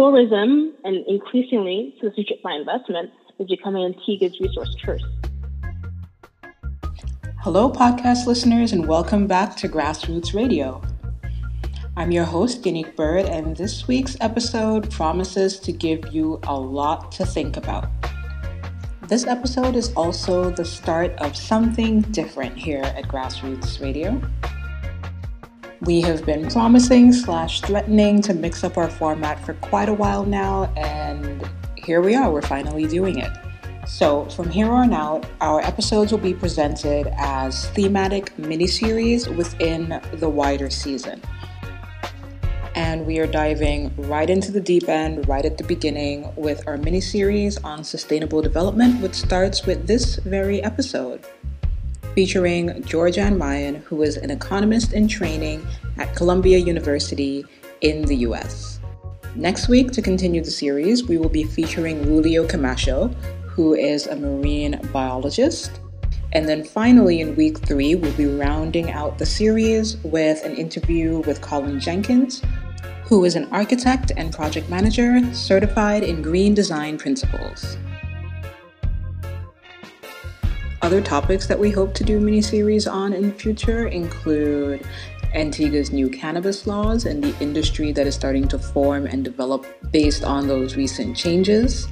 [0.00, 5.04] tourism and increasingly citizenship by investment is becoming Antigua's resource curse.
[7.40, 10.80] Hello, podcast listeners, and welcome back to Grassroots Radio.
[11.98, 17.12] I'm your host, Guinique Bird, and this week's episode promises to give you a lot
[17.12, 17.90] to think about.
[19.06, 24.18] This episode is also the start of something different here at Grassroots Radio.
[25.82, 30.26] We have been promising slash threatening to mix up our format for quite a while
[30.26, 33.32] now, and here we are, we're finally doing it.
[33.86, 40.28] So, from here on out, our episodes will be presented as thematic miniseries within the
[40.28, 41.22] wider season
[42.74, 46.76] and we are diving right into the deep end, right at the beginning, with our
[46.76, 51.24] mini series on sustainable development, which starts with this very episode.
[52.20, 55.66] Featuring Georgianne Ryan, who is an economist in training
[55.96, 57.46] at Columbia University
[57.80, 58.78] in the US.
[59.36, 63.08] Next week, to continue the series, we will be featuring Julio Camacho,
[63.46, 65.80] who is a marine biologist.
[66.32, 71.20] And then finally, in week three, we'll be rounding out the series with an interview
[71.20, 72.42] with Colin Jenkins,
[73.04, 77.78] who is an architect and project manager certified in green design principles.
[80.90, 84.84] Other topics that we hope to do mini-series on in the future include
[85.34, 90.24] Antigua's new cannabis laws and the industry that is starting to form and develop based
[90.24, 91.86] on those recent changes,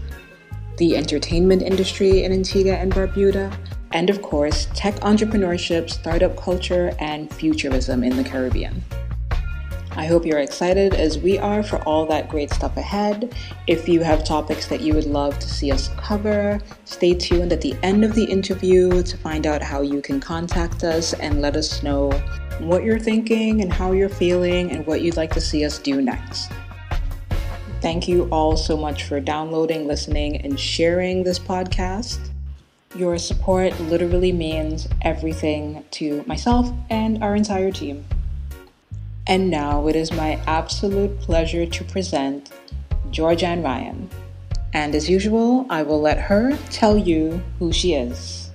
[0.79, 3.57] the entertainment industry in Antigua and Barbuda,
[3.93, 8.83] and of course, tech entrepreneurship, startup culture, and futurism in the Caribbean.
[9.93, 13.35] I hope you're excited as we are for all that great stuff ahead.
[13.67, 17.61] If you have topics that you would love to see us cover, stay tuned at
[17.61, 21.57] the end of the interview to find out how you can contact us and let
[21.57, 22.11] us know
[22.61, 26.01] what you're thinking and how you're feeling and what you'd like to see us do
[26.03, 26.53] next.
[27.81, 32.19] Thank you all so much for downloading, listening, and sharing this podcast.
[32.97, 38.05] Your support literally means everything to myself and our entire team.
[39.29, 42.51] And now it is my absolute pleasure to present
[43.11, 44.09] Georgianne Ryan.
[44.73, 48.51] And as usual, I will let her tell you who she is.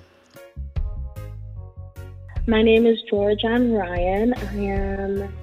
[2.48, 4.34] My name is Georgianne Ryan.
[4.34, 5.34] I am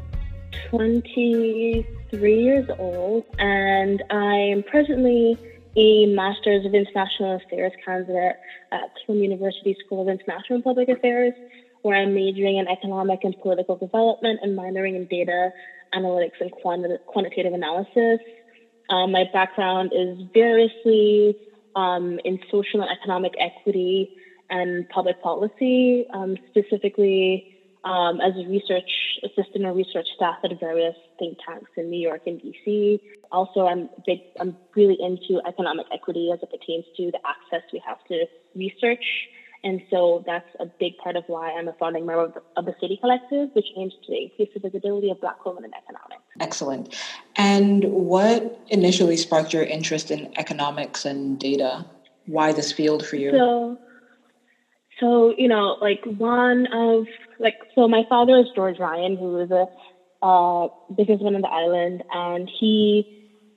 [0.70, 5.38] 23 years old and I am presently
[5.76, 8.34] a Master's of International Affairs candidate
[8.72, 11.34] at Columbia University School of International Public Affairs
[11.82, 15.50] where I'm majoring in economic and political development and minoring in data
[15.94, 18.20] analytics and quanti- quantitative analysis.
[18.88, 21.36] Um, my background is variously
[21.76, 24.10] um, in social and economic equity
[24.48, 27.44] and public policy, um, specifically
[27.84, 28.90] um, as a research
[29.24, 33.00] assistant or research staff at various think tanks in New York and DC.
[33.32, 34.20] Also, I'm big.
[34.38, 39.04] I'm really into economic equity as it pertains to the access we have to research
[39.62, 42.64] and so that's a big part of why I'm a founding member of the, of
[42.64, 46.22] the Sadie Collective, which aims to increase the visibility of Black women in economics.
[46.40, 46.94] Excellent.
[47.36, 51.86] And what initially sparked your interest in economics and data?
[52.26, 53.30] Why this field for you?
[53.32, 53.78] So,
[54.98, 57.06] so you know, like one of
[57.38, 59.66] like so, my father is George Ryan, who is a
[60.22, 63.06] uh, businessman on the island, and he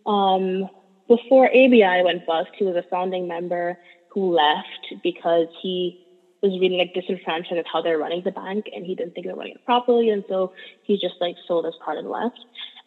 [0.06, 0.68] um,
[1.08, 3.78] before ABI went bust, he was a founding member
[4.14, 6.00] who left because he
[6.42, 9.32] was really like disenfranchised with how they're running the bank and he didn't think they
[9.32, 10.10] were running it properly.
[10.10, 10.54] And so
[10.84, 12.38] he just like sold his part and left.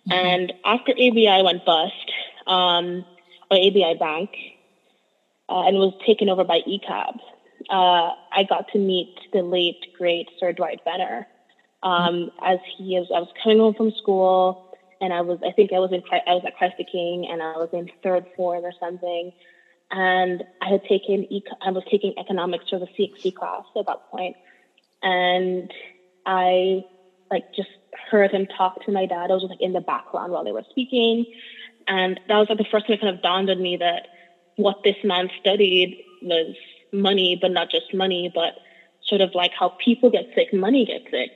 [0.09, 0.13] Mm-hmm.
[0.13, 2.13] And after ABI went bust,
[2.47, 3.05] um,
[3.51, 4.31] or ABI Bank,
[5.49, 7.19] uh, and was taken over by ECCB,
[7.71, 11.27] uh, I got to meet the late, great Sir Dwight Venner.
[11.83, 12.45] Um, mm-hmm.
[12.45, 15.79] as he is, I was coming home from school and I was, I think I
[15.79, 18.73] was in, I was at Christ the King and I was in third form or
[18.79, 19.33] something
[19.91, 21.27] and I had taken
[21.61, 24.37] I was taking economics for the CXC class at that point,
[25.03, 25.71] and
[26.25, 26.83] I
[27.31, 27.69] like just
[28.11, 29.31] heard him talk to my dad.
[29.31, 31.27] I was just like in the background while they were speaking,
[31.87, 34.07] and that was like the first time it kind of dawned on me that
[34.57, 36.55] what this man studied was
[36.93, 38.55] money, but not just money, but
[39.07, 41.31] sort of like how people get sick, money gets sick,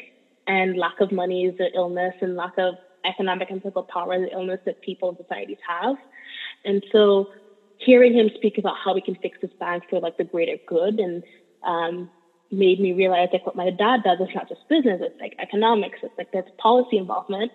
[0.46, 4.28] and lack of money is the illness, and lack of economic and political power is
[4.28, 5.96] the illness that people in societies have,
[6.64, 7.28] and so
[7.80, 11.00] hearing him speak about how we can fix this bank for like the greater good
[11.00, 11.22] and
[11.64, 12.10] um,
[12.50, 15.98] made me realize like what my dad does is not just business, it's like economics,
[16.02, 17.50] it's like there's policy involvement.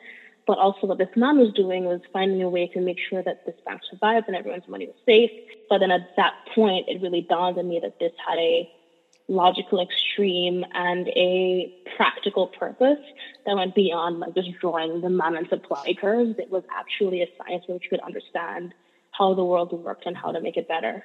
[0.48, 3.45] But also what this man was doing was finding a way to make sure that
[3.48, 5.31] this bank survived and everyone's money was safe.
[5.69, 8.69] But then at that point, it really dawned on me that this had a
[9.28, 13.00] logical extreme and a practical purpose
[13.48, 16.38] that went beyond like just drawing the demand and supply curves.
[16.38, 18.75] It was actually a science which you could understand
[19.18, 21.04] how the world worked and how to make it better.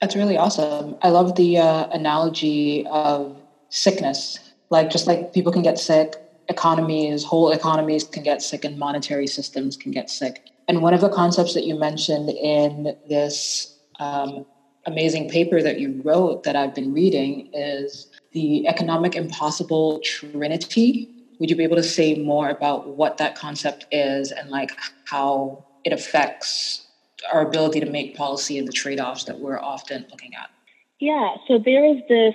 [0.00, 0.96] That's really awesome.
[1.02, 3.36] I love the uh, analogy of
[3.68, 4.38] sickness.
[4.70, 6.16] Like just like people can get sick,
[6.48, 10.48] economies, whole economies can get sick, and monetary systems can get sick.
[10.68, 14.46] And one of the concepts that you mentioned in this um,
[14.86, 21.08] amazing paper that you wrote that I've been reading is the economic impossible trinity.
[21.38, 24.70] Would you be able to say more about what that concept is and like
[25.04, 26.86] how it affects
[27.32, 30.50] our ability to make policy and the trade-offs that we're often looking at?
[30.98, 32.34] Yeah, so there is this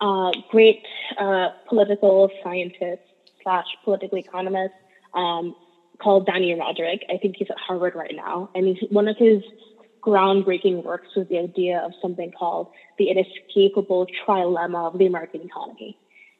[0.00, 0.82] uh, great
[1.18, 3.02] uh, political scientist
[3.42, 4.74] slash political economist
[5.14, 5.54] um,
[5.98, 7.00] called Dani Rodrik.
[7.08, 9.42] I think he's at Harvard right now, and he's one of his
[10.06, 12.68] groundbreaking works was the idea of something called
[12.98, 15.98] the inescapable trilemma of the American economy,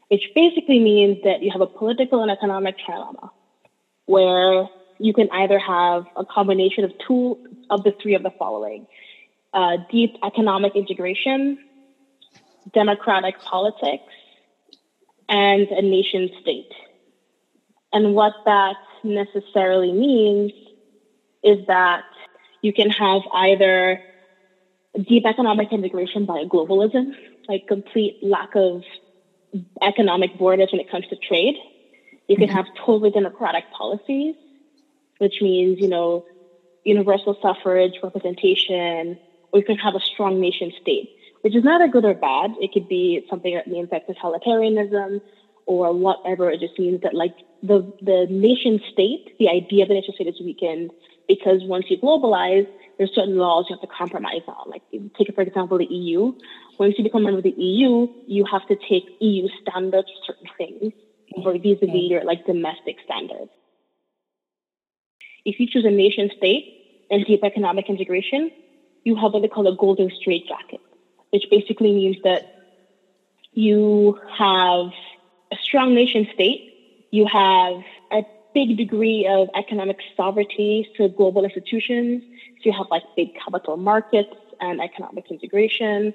[0.09, 3.31] which basically means that you have a political and economic trilemma
[4.07, 7.39] where you can either have a combination of two
[7.71, 8.87] of the three of the following
[9.53, 11.59] uh, deep economic integration,
[12.75, 14.13] democratic politics,
[15.29, 16.71] and a nation state.
[17.93, 20.53] And what that necessarily means
[21.43, 22.05] is that
[22.61, 24.01] you can have either
[25.09, 27.15] deep economic integration by globalism,
[27.49, 28.83] like complete lack of
[29.81, 31.55] economic borders when it comes to trade.
[32.29, 32.57] You can mm-hmm.
[32.57, 34.35] have totally democratic policies,
[35.19, 36.25] which means, you know,
[36.85, 39.19] universal suffrage, representation,
[39.53, 41.11] or you can have a strong nation state,
[41.41, 42.53] which is neither good or bad.
[42.61, 45.21] It could be something that means like totalitarianism
[45.67, 46.51] or whatever.
[46.51, 50.29] It just means that like the the nation state, the idea of the nation state
[50.29, 50.91] is weakened
[51.29, 52.69] because once you globalize,
[52.99, 54.71] there's certain laws you have to compromise on.
[54.71, 54.83] Like
[55.19, 56.33] take for example the EU.
[56.79, 60.33] Once you become a member of the EU, you have to take EU standards for
[60.33, 60.93] certain things
[61.37, 63.51] over vis-a-vis your like domestic standards.
[65.47, 66.67] If you choose a nation state
[67.09, 68.51] and deep economic integration,
[69.05, 70.81] you have what they call a golden straitjacket,
[71.31, 72.43] which basically means that
[73.53, 74.89] you have
[75.53, 76.65] a strong nation state,
[77.13, 77.77] you have
[78.11, 82.25] a big degree of economic sovereignty to global institutions.
[82.59, 86.13] So you have like big capital markets and economic integration.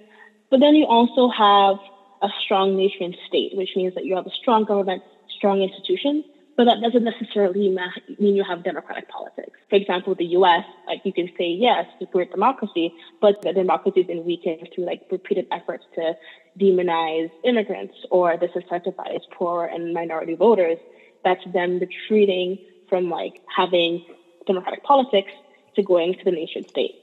[0.49, 1.77] But then you also have
[2.21, 6.25] a strong nation state, which means that you have a strong government, strong institutions,
[6.57, 7.75] but that doesn't necessarily
[8.19, 9.57] mean you have democratic politics.
[9.69, 14.07] For example, the US, like you can say, yes, great democracy, but the democracy has
[14.07, 16.13] been weakened through like repeated efforts to
[16.59, 20.77] demonize immigrants or disincentivize poor and minority voters
[21.23, 22.57] that's them retreating
[22.89, 24.03] from like having
[24.47, 25.31] democratic politics
[25.75, 26.95] to going to the nation state.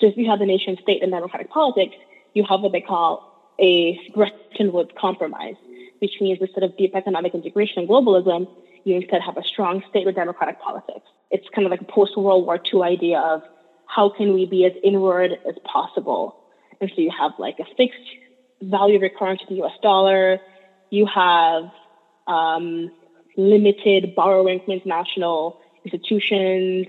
[0.00, 1.96] So if you have the nation state and democratic politics,
[2.34, 5.54] you have what they call a Bretton Woods compromise,
[6.04, 8.46] which means instead of deep economic integration and globalism,
[8.84, 11.06] you instead have a strong state with democratic politics.
[11.30, 13.40] It's kind of like a post World War II idea of
[13.86, 16.36] how can we be as inward as possible.
[16.80, 18.08] And so you have like a fixed
[18.62, 20.40] value recurrent to the US dollar.
[20.90, 21.64] You have
[22.26, 22.90] um,
[23.38, 26.86] limited borrowing from international institutions,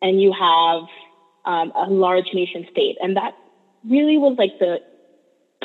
[0.00, 0.82] and you have
[1.44, 2.96] um, a large nation state.
[3.00, 3.34] And that
[3.88, 4.80] really was like the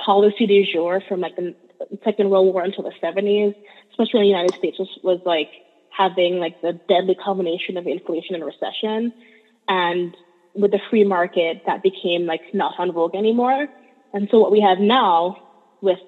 [0.06, 1.56] policy du jour from like the
[2.04, 3.56] Second World War until the 70s,
[3.92, 5.50] especially in the United States, was, was like
[5.90, 9.14] having like the deadly combination of inflation and recession.
[9.68, 10.16] And
[10.54, 13.68] with the free market, that became like not on vogue anymore.
[14.14, 15.38] And so what we have now
[15.82, 16.00] with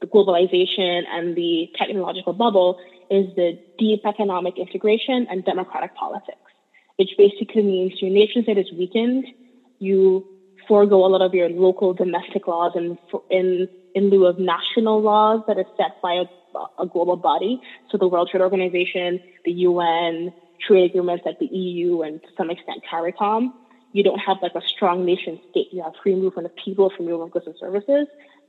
[0.00, 2.78] the globalization and the technological bubble
[3.10, 6.38] is the deep economic integration and democratic politics,
[6.96, 9.24] which basically means your nation state is weakened.
[9.78, 10.24] You
[10.66, 12.98] forego a lot of your local domestic laws and
[13.30, 17.60] in, in lieu of national laws that are set by a, a global body.
[17.90, 20.32] So the World Trade Organization, the UN,
[20.66, 23.52] trade agreements like the EU and to some extent CARICOM.
[23.92, 25.68] You don't have like a strong nation state.
[25.72, 28.06] You have free movement of people, free movement of goods and services.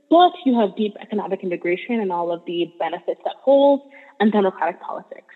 [0.10, 3.82] But you have deep economic integration and all of the benefits that hold
[4.20, 5.36] and democratic politics.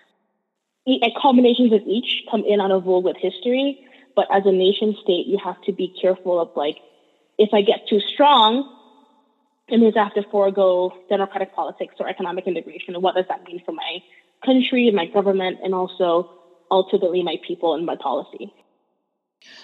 [1.20, 3.80] Combinations of each come in on a roll with history,
[4.14, 6.76] but as a nation state, you have to be careful of like,
[7.38, 8.68] if I get too strong,
[9.68, 12.94] it means I have to forego democratic politics or economic integration.
[12.94, 14.00] And what does that mean for my
[14.44, 16.28] country, my government, and also
[16.70, 18.52] ultimately my people and my policy?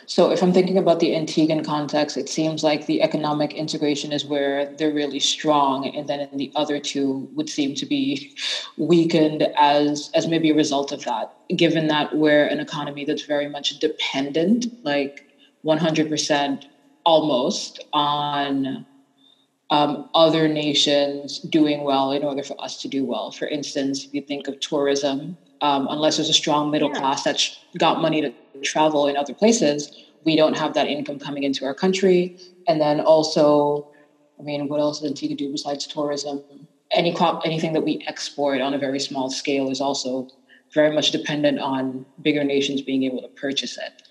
[0.07, 4.27] So, if I'm thinking about the Antiguan context, it seems like the economic integration is
[4.27, 8.31] where they're really strong, and then the other two would seem to be
[8.77, 11.33] weakened as as maybe a result of that.
[11.57, 15.25] Given that we're an economy that's very much dependent, like
[15.65, 16.65] 100%
[17.05, 18.87] almost on
[19.71, 23.31] um, other nations doing well in order for us to do well.
[23.31, 26.99] For instance, if you think of tourism, um, unless there's a strong middle yeah.
[26.99, 31.45] class that's got money to travel in other places, we don't have that income coming
[31.45, 32.37] into our country.
[32.67, 33.89] And then also,
[34.39, 36.43] I mean, what else does Antigua do besides tourism?
[36.91, 40.29] Any anything that we export on a very small scale is also
[40.75, 44.03] very much dependent on bigger nations being able to purchase it.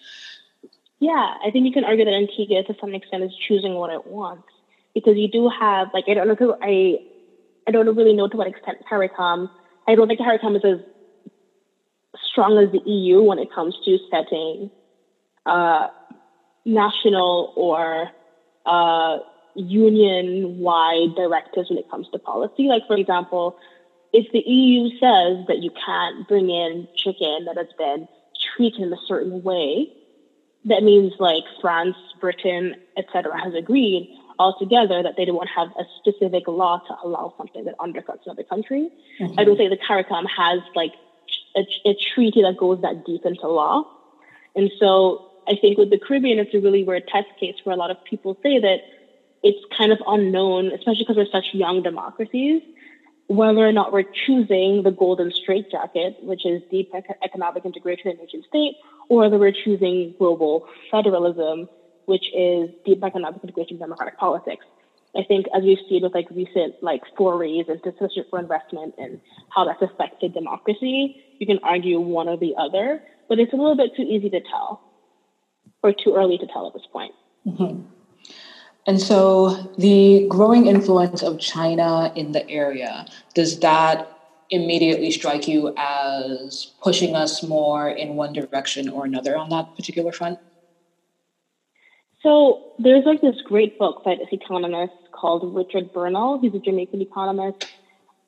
[0.99, 4.07] Yeah, I think you can argue that Antigua, to some extent, is choosing what it
[4.07, 4.47] wants
[4.99, 6.97] because you do have like I don't know I
[7.67, 9.49] I don't really know to what extent CARICOM.
[9.87, 10.79] I don't think CARICOM is as
[12.31, 14.71] strong as the EU when it comes to setting
[15.45, 15.87] uh,
[16.65, 18.09] national or
[18.65, 19.17] uh,
[19.55, 22.63] union-wide directives when it comes to policy.
[22.63, 23.57] Like for example,
[24.13, 28.07] if the EU says that you can't bring in chicken that has been
[28.55, 29.93] treated in a certain way,
[30.65, 35.83] that means like France, Britain, etc., has agreed altogether that they don't want have a
[35.99, 38.89] specific law to allow something that undercuts another country.
[39.19, 39.37] Mm-hmm.
[39.37, 40.93] I don't think the CARICOM has like
[41.55, 43.83] a, a, treaty that goes that deep into law.
[44.55, 47.77] And so I think with the Caribbean, it's a really weird test case where a
[47.77, 48.77] lot of people say that
[49.43, 52.61] it's kind of unknown, especially because we're such young democracies,
[53.27, 56.91] whether or not we're choosing the golden straitjacket, which is deep
[57.23, 58.75] economic integration in nation state,
[59.09, 61.67] or whether we're choosing global federalism,
[62.09, 64.65] which is deep economic integration in democratic politics.
[65.15, 69.21] I think as we've seen with like recent like forays into social for investment and
[69.49, 73.77] how that's affected democracy, you can argue one or the other, but it's a little
[73.77, 74.81] bit too easy to tell
[75.83, 77.13] or too early to tell at this point.
[77.45, 77.83] Mm-hmm.
[78.87, 84.07] And so the growing influence of China in the area, does that
[84.49, 90.11] immediately strike you as pushing us more in one direction or another on that particular
[90.11, 90.39] front?
[92.21, 96.39] So there's like this great book by this economist called Richard Bernal.
[96.39, 97.65] He's a Jamaican economist.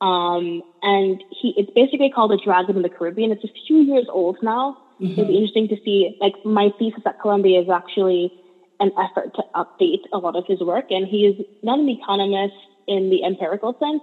[0.00, 3.30] Um, and he it's basically called The Dragon in the Caribbean.
[3.30, 4.78] It's a few years old now.
[5.00, 5.12] Mm-hmm.
[5.12, 6.16] It'd be interesting to see.
[6.20, 8.32] Like my thesis at Columbia is actually
[8.80, 10.86] an effort to update a lot of his work.
[10.90, 12.54] And he is not an economist
[12.88, 14.02] in the empirical sense.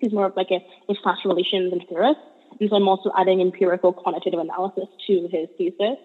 [0.00, 2.20] He's more of like a international relations and theorist.
[2.58, 5.98] And so I'm also adding empirical quantitative analysis to his thesis.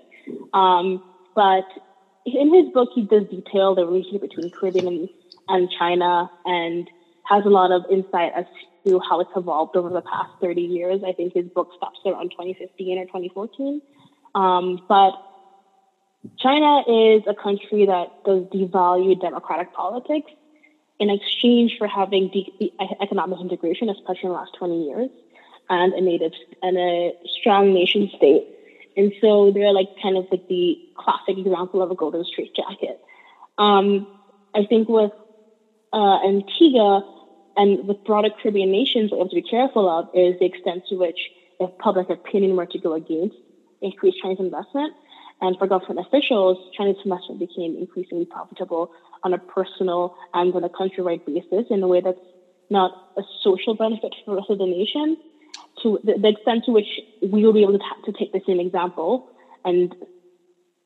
[0.54, 1.66] Um, but
[2.25, 5.10] in his book, he does detail the relationship between Caribbean and,
[5.48, 6.90] and China and
[7.25, 8.46] has a lot of insight as
[8.86, 11.01] to how it's evolved over the past 30 years.
[11.06, 13.82] I think his book stops around 2015 or 2014.
[14.34, 15.13] Um, but
[16.38, 20.32] China is a country that does devalue democratic politics
[21.00, 22.54] in exchange for having deep
[23.01, 25.10] economic integration, especially in the last 20 years,
[25.70, 28.44] and a native and a strong nation state.
[28.95, 33.00] And so they're like kind of like the classic example of a golden straitjacket.
[33.57, 34.07] Um,
[34.53, 35.12] I think with
[35.93, 37.03] uh, Antigua
[37.55, 40.86] and with broader Caribbean nations, what we have to be careful of is the extent
[40.89, 43.36] to which if public opinion were to go against
[43.81, 44.93] increased Chinese investment,
[45.41, 48.91] and for government officials, Chinese investment became increasingly profitable
[49.24, 52.19] on a personal and on a countrywide basis in a way that's
[52.69, 55.17] not a social benefit for the rest of the nation.
[55.84, 56.88] To the, the extent to which
[57.22, 59.30] we will be able to, to take the same example
[59.66, 59.94] and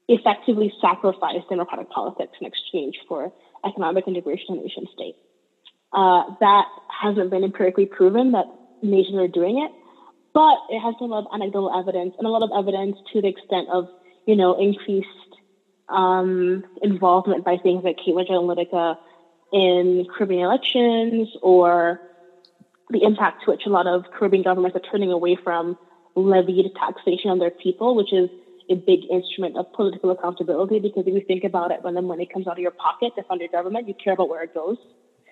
[0.08, 3.34] effectively sacrifice democratic politics in exchange for
[3.66, 5.16] economic integration in nation state.
[5.92, 8.46] Uh, that hasn't been empirically proven that
[8.84, 9.72] nations are doing it,
[10.34, 13.22] but it has been a lot of anecdotal evidence and a lot of evidence to
[13.22, 13.90] the extent of
[14.26, 15.08] you know, increased
[15.90, 18.98] um, involvement by things like Cambridge Analytica
[19.54, 22.02] in Caribbean elections or
[22.90, 25.78] the impact to which a lot of Caribbean governments are turning away from
[26.16, 28.30] levied taxation on their people, which is
[28.70, 30.80] a big instrument of political accountability.
[30.80, 33.24] Because if you think about it, when the money comes out of your pocket to
[33.24, 34.78] fund your government, you care about where it goes.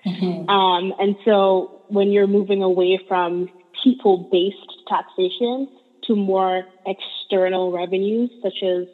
[0.05, 0.49] Mm-hmm.
[0.49, 3.49] Um, and so when you're moving away from
[3.83, 5.67] people based taxation
[6.03, 8.87] to more external revenues, such as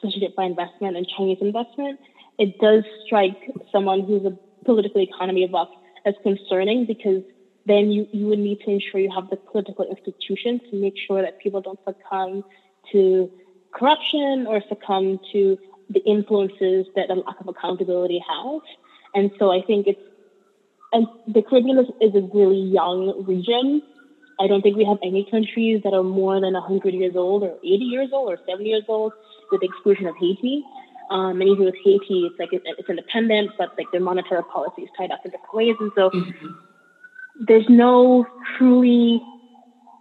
[0.00, 2.00] citizenship by investment and Chinese investment,
[2.38, 5.68] it does strike someone who's a political economy buff
[6.04, 7.22] as concerning because
[7.66, 11.22] then you, you would need to ensure you have the political institutions to make sure
[11.22, 12.44] that people don't succumb
[12.92, 13.30] to
[13.72, 15.58] corruption or succumb to
[15.90, 18.60] the influences that a lack of accountability has.
[19.14, 20.00] And so I think it's,
[20.92, 23.82] and the Caribbean is, is a really young region
[24.38, 27.56] I don't think we have any countries that are more than 100 years old or
[27.64, 29.12] 80 years old or 70 years old,
[29.50, 30.62] with the exclusion of Haiti.
[31.10, 34.82] Um, and even with Haiti, it's like it, it's independent, but like their monetary policy
[34.82, 35.76] is tied up in different ways.
[35.80, 36.46] And so mm-hmm.
[37.40, 38.24] There's no
[38.56, 39.20] truly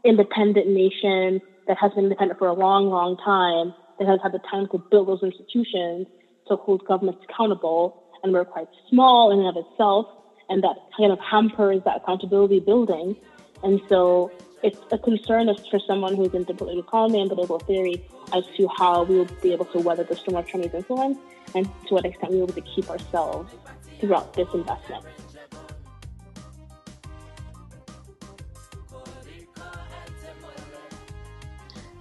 [0.03, 4.39] independent nation that has been independent for a long, long time that has had the
[4.49, 6.07] time to build those institutions
[6.47, 7.95] to hold governments accountable.
[8.23, 10.07] And we're quite small in and of itself.
[10.47, 13.15] and that kind of hampers that accountability building.
[13.63, 18.45] And so it's a concern for someone who's into political economy and political theory as
[18.57, 21.17] to how we will be able to weather the storm of Chinese influence
[21.55, 23.51] and to what extent we will be able to keep ourselves
[23.99, 25.03] throughout this investment.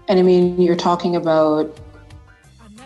[0.08, 1.78] And I mean, you're talking about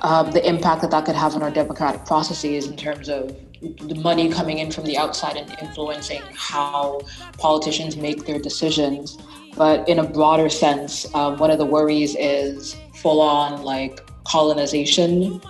[0.02, 3.96] um, the impact that that could have on our democratic processes in terms of the
[3.96, 7.00] money coming in from the outside and influencing how
[7.38, 9.18] politicians make their decisions.
[9.56, 15.40] But in a broader sense, um, one of the worries is full on like colonization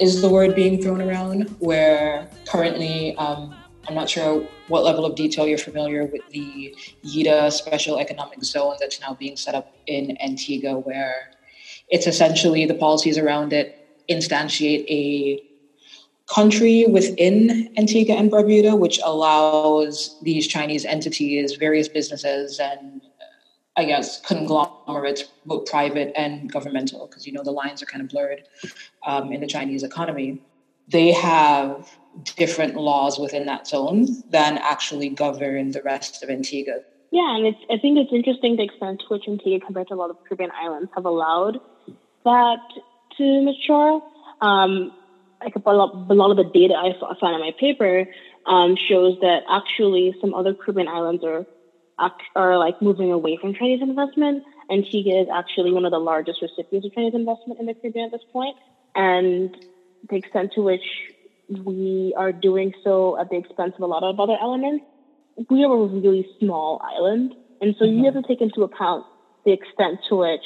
[0.00, 3.54] is the word being thrown around, where currently, um,
[3.86, 6.74] I'm not sure what level of detail you're familiar with the
[7.04, 11.30] YIDA special economic zone that's now being set up in Antigua, where
[11.88, 15.42] it's essentially the policies around it instantiate a
[16.26, 23.02] country within Antigua and Barbuda, which allows these Chinese entities, various businesses, and
[23.76, 28.08] I guess conglomerates, both private and governmental, because you know the lines are kind of
[28.08, 28.44] blurred
[29.06, 30.40] um, in the Chinese economy.
[30.88, 31.98] They have
[32.36, 36.80] different laws within that zone than actually govern the rest of Antigua.
[37.10, 39.96] Yeah, and it's, I think it's interesting the extent to which Antigua, compared to a
[39.96, 41.58] lot of Caribbean islands, have allowed
[42.24, 42.60] that
[43.16, 44.00] to mature.
[44.40, 44.92] Um,
[45.42, 48.06] like a lot, a lot of the data I found in my paper
[48.46, 51.44] um, shows that actually some other Caribbean islands are
[52.34, 54.42] are like moving away from Chinese investment.
[54.68, 58.10] Antigua is actually one of the largest recipients of Chinese investment in the Caribbean at
[58.10, 58.56] this point,
[58.94, 59.56] and
[60.08, 60.84] the extent to which
[61.48, 64.84] we are doing so at the expense of a lot of other elements.
[65.50, 67.98] We are a really small island, and so mm-hmm.
[67.98, 69.04] you have to take into account
[69.44, 70.44] the extent to which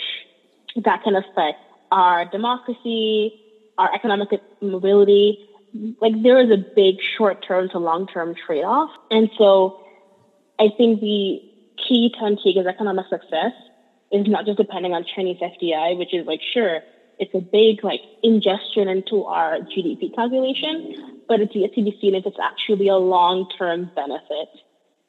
[0.84, 1.58] that can affect
[1.90, 3.32] our democracy,
[3.76, 4.28] our economic
[4.60, 5.48] mobility.
[6.00, 8.90] Like there is a big short term to long term trade off.
[9.10, 9.80] And so
[10.58, 11.40] I think the
[11.86, 13.52] key to Antigua's economic success
[14.10, 16.80] is not just depending on Chinese FDI, which is like, sure,
[17.18, 20.94] it's a big like ingestion into our GDP calculation,
[21.26, 24.48] but it's yet to be seen if it's actually a long term benefit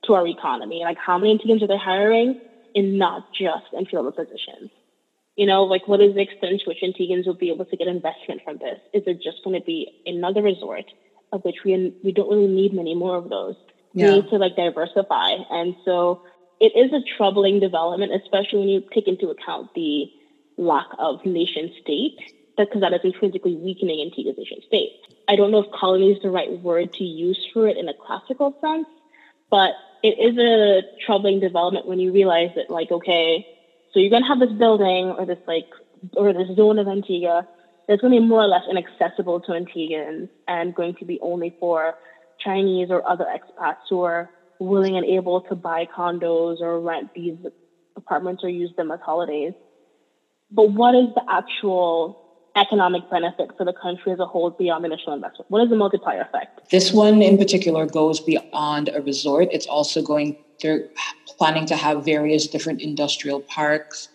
[0.06, 0.82] to our economy.
[0.84, 2.36] Like how many Antiguans are they hiring
[2.74, 4.72] in not just entry level positions?
[5.36, 7.88] You know, like what is the extent to which Antiguans will be able to get
[7.88, 8.80] investment from this?
[8.93, 10.86] Is it just going to be another resort
[11.32, 13.56] of which we we don't really need many more of those?
[13.93, 14.10] Yeah.
[14.10, 16.22] We need to like diversify, and so
[16.60, 20.12] it is a troubling development, especially when you take into account the
[20.60, 22.19] lack of nation state,
[22.58, 24.91] because that is intrinsically weakening Antigua's nation state.
[25.28, 27.93] I don't know if colony is the right word to use for it in a
[27.93, 28.88] classical sense,
[29.50, 29.72] but
[30.04, 33.45] it is a troubling development when you realize that, like, okay,
[33.93, 35.69] so you're going to have this building or this like
[36.15, 37.48] or this zone of Antigua
[37.88, 41.56] that's going to be more or less inaccessible to Antiguans and going to be only
[41.60, 41.95] for
[42.39, 47.38] Chinese or other expats who are willing and able to buy condos or rent these
[47.95, 49.54] apartments or use them as holidays.
[50.51, 52.17] But what is the actual
[52.55, 55.49] economic benefit for the country as a whole beyond the initial investment?
[55.49, 56.69] What is the multiplier effect?
[56.69, 59.49] This one in particular goes beyond a resort.
[59.51, 60.89] It's also going they're
[61.38, 64.09] planning to have various different industrial parks,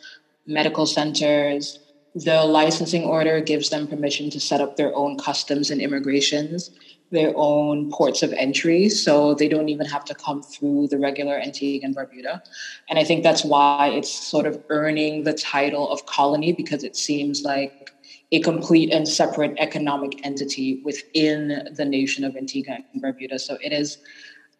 [0.47, 1.79] medical centers.
[2.15, 6.71] The licensing order gives them permission to set up their own customs and immigrations,
[7.15, 11.39] their own ports of entry, so they don't even have to come through the regular
[11.39, 12.43] Antigua and Barbuda.
[12.91, 16.97] And I think that's why it's sort of earning the title of colony because it
[16.97, 17.93] seems like
[18.33, 23.41] a complete and separate economic entity within the nation of Antigua and Barbuda.
[23.41, 23.99] So it is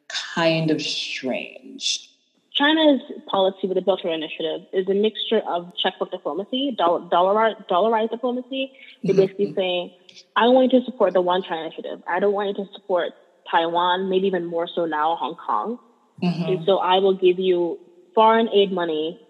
[0.09, 2.11] kind of strange.
[2.53, 7.01] China's policy with the Belt and Road Initiative is a mixture of checkbook diplomacy, dollar,
[7.11, 8.73] dollarized diplomacy.
[9.03, 9.23] They're mm-hmm.
[9.23, 9.91] basically saying,
[10.37, 12.03] I want you to support the One China Initiative.
[12.09, 13.13] I don't want you to support
[13.51, 15.79] Taiwan, maybe even more so now Hong Kong.
[16.23, 16.43] Mm-hmm.
[16.45, 17.79] And so I will give you
[18.15, 19.21] foreign aid money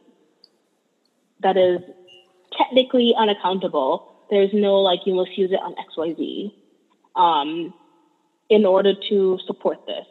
[1.41, 1.81] that is
[2.57, 4.13] technically unaccountable.
[4.31, 6.53] There's no like you must use it on XYZ
[7.17, 7.75] um,
[8.49, 10.07] in order to support this.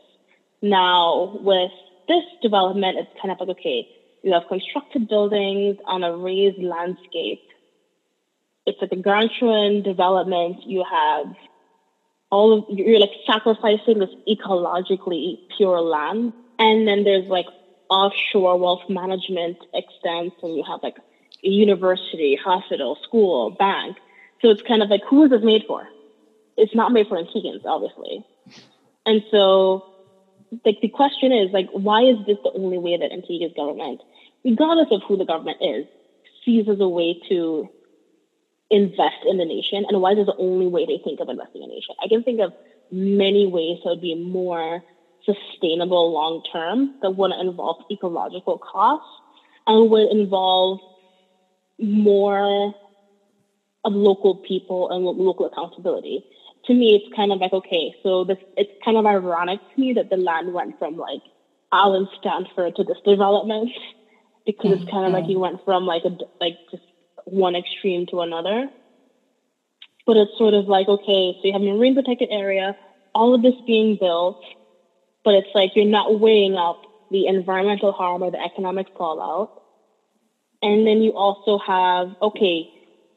[0.62, 1.72] Now, with
[2.08, 3.88] this development, it's kind of like, okay,
[4.24, 7.42] you have constructed buildings on a raised landscape.
[8.66, 10.64] It's like a gargantuan development.
[10.66, 11.36] You have
[12.32, 16.34] all of, you're like sacrificing this ecologically pure land.
[16.60, 17.48] And then there's like
[17.90, 20.98] offshore wealth management extents, and you have like
[21.44, 23.98] a university, hospital, school, bank.
[24.42, 25.88] So it's kind of like, who is this made for?
[26.58, 28.26] It's not made for Antiguans, obviously.
[29.06, 29.94] And so
[30.66, 34.02] like the question is like why is this the only way that Antigua's government,
[34.44, 35.86] regardless of who the government is,
[36.46, 37.70] sees as a way to
[38.74, 41.64] invest in the nation, and why is this the only way they think of investing
[41.64, 41.96] in a nation?
[42.04, 42.54] I can think of
[42.92, 44.84] many ways that would be more
[45.26, 49.08] sustainable long term that wouldn't involve ecological costs
[49.68, 50.80] and would involve
[51.80, 52.74] more
[53.86, 56.24] of local people and local accountability.
[56.66, 59.94] To me, it's kind of like, okay, so this, it's kind of ironic to me
[59.94, 61.22] that the land went from like
[61.72, 63.72] Allen Stanford to this development
[64.46, 65.32] because it's mm, kind of like mm.
[65.32, 66.84] you went from like a, like just
[67.26, 68.68] one extreme to another.
[70.06, 72.76] But it's sort of like, okay, so you have a marine protected area,
[73.16, 74.38] all of this being built,
[75.24, 79.52] but it's like you're not weighing up the environmental harm or the economic fallout.
[80.62, 82.68] And then you also have, okay,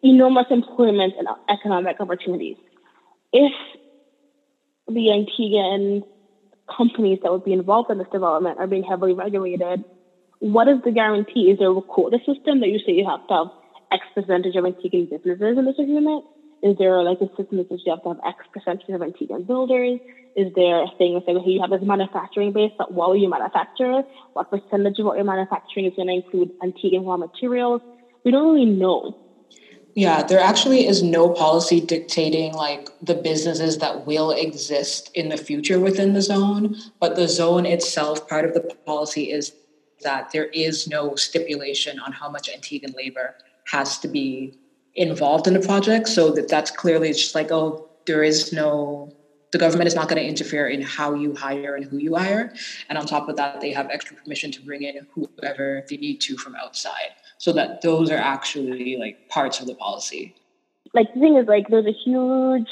[0.03, 2.57] enormous employment and economic opportunities.
[3.33, 3.53] If
[4.87, 6.03] the Antiguan
[6.75, 9.85] companies that would be involved in this development are being heavily regulated,
[10.39, 11.51] what is the guarantee?
[11.51, 13.47] Is there a quota system that you say you have to have
[13.93, 16.25] X percentage of Antiguan businesses in this agreement?
[16.63, 19.47] Is there like a system that says you have to have X percentage of Antiguan
[19.47, 20.01] builders?
[20.37, 23.17] Is there a thing that says, hey, you have this manufacturing base, but what will
[23.17, 24.03] you manufacture?
[24.35, 27.81] What percentage of what you're manufacturing is going to include Antiguan raw materials?
[28.25, 29.17] We don't really know.
[29.95, 35.39] Yeah, there actually is no policy dictating like the businesses that will exist in the
[35.39, 39.53] future within the zone, but the zone itself, part of the policy is
[40.03, 44.55] that there is no stipulation on how much Antiguan labor has to be
[44.95, 46.09] involved in the project.
[46.09, 49.13] So that that's clearly just like, oh, there is no
[49.53, 52.53] the government is not going to interfere in how you hire and who you hire.
[52.89, 56.21] And on top of that, they have extra permission to bring in whoever they need
[56.23, 57.15] to from outside.
[57.39, 60.35] So that those are actually like parts of the policy.
[60.93, 62.69] Like the thing is like there's a huge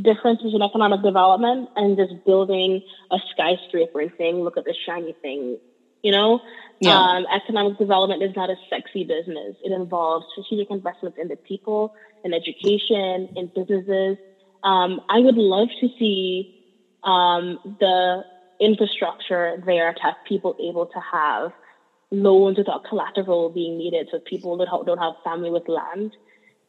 [0.00, 5.14] difference between economic development and just building a skyscraper and saying, look at this shiny
[5.22, 5.58] thing.
[6.02, 6.40] You know,
[6.80, 6.98] yeah.
[6.98, 9.56] um, economic development is not a sexy business.
[9.62, 11.92] It involves strategic investments in the people,
[12.24, 14.16] in education, in businesses,
[14.62, 16.48] um, I would love to see
[17.02, 18.24] um, the
[18.60, 21.52] infrastructure there to have people able to have
[22.10, 26.12] loans without collateral being needed, so people that don't have family with land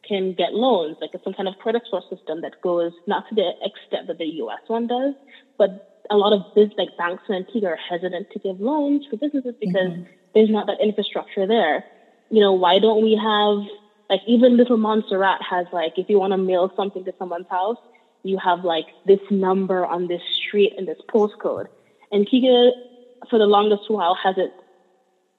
[0.06, 3.34] can get loans, like it's some kind of credit score system that goes not to
[3.34, 4.58] the extent that the U.S.
[4.66, 5.14] one does,
[5.58, 5.70] but
[6.10, 9.54] a lot of business, like banks in Antigua are hesitant to give loans for businesses
[9.60, 10.02] because mm-hmm.
[10.34, 11.84] there's not that infrastructure there.
[12.30, 13.66] You know, why don't we have
[14.10, 17.78] like even little Montserrat has like, if you want to mail something to someone's house,
[18.24, 21.66] you have like this number on this street and this postcode.
[22.10, 22.72] And Antigua,
[23.30, 24.52] for the longest while, hasn't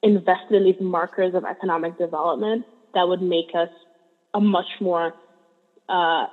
[0.02, 3.70] invested in these markers of economic development that would make us
[4.34, 5.14] a much more,
[5.88, 6.26] uh,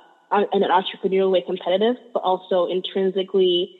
[0.52, 3.70] in an entrepreneurial way competitive, but also intrinsically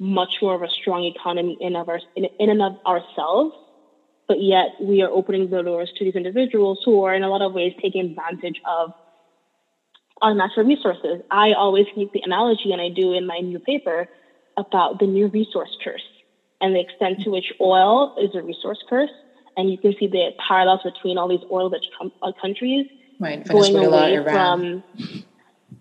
[0.00, 3.54] much more of a strong economy in, of our, in, in and of ourselves
[4.30, 7.42] but yet we are opening the doors to these individuals who are in a lot
[7.42, 8.92] of ways taking advantage of
[10.22, 11.20] our natural resources.
[11.32, 14.06] I always make the analogy, and I do in my new paper,
[14.56, 16.06] about the new resource curse
[16.60, 19.10] and the extent to which oil is a resource curse.
[19.56, 22.86] And you can see the parallels between all these oil-rich com- uh, countries
[23.18, 24.84] right, going away Iran.
[24.96, 25.24] from,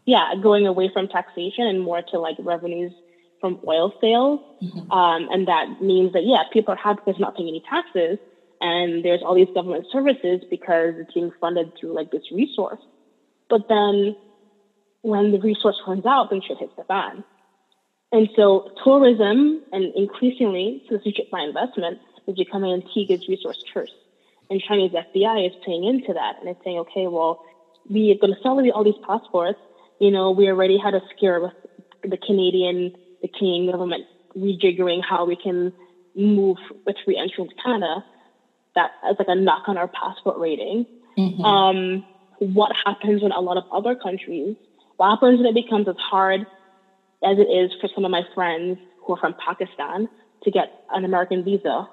[0.06, 2.94] yeah, going away from taxation and more to like revenues
[3.40, 4.40] from oil sales.
[4.62, 4.92] Mm-hmm.
[4.92, 8.20] Um, and that means that, yeah, people are happy because not paying any taxes,
[8.62, 12.82] and there's all these government services because it's being funded through like this resource.
[13.50, 14.16] But then
[15.02, 17.24] when the resource runs out, then shit hits the fan.
[18.12, 23.94] And so tourism and increasingly citizenship by investment is becoming Antigua's resource curse.
[24.50, 27.46] And Chinese FDI is paying into that and it's saying, okay, well,
[27.90, 29.60] we are going to sell all these passports.
[30.00, 31.54] You know, we already had a scare with
[32.04, 34.06] the Canadian, the Canadian government
[34.36, 35.74] rejiggering how we can
[36.16, 38.04] move with free entry into Canada
[38.76, 40.86] that as like a knock on our passport rating.
[41.18, 41.44] Mm-hmm.
[41.44, 42.06] Um,
[42.40, 44.56] what happens when a lot of other countries,
[44.98, 46.42] what happens when it becomes as hard
[47.24, 50.08] as it is for some of my friends who are from Pakistan
[50.44, 51.88] to get an American visa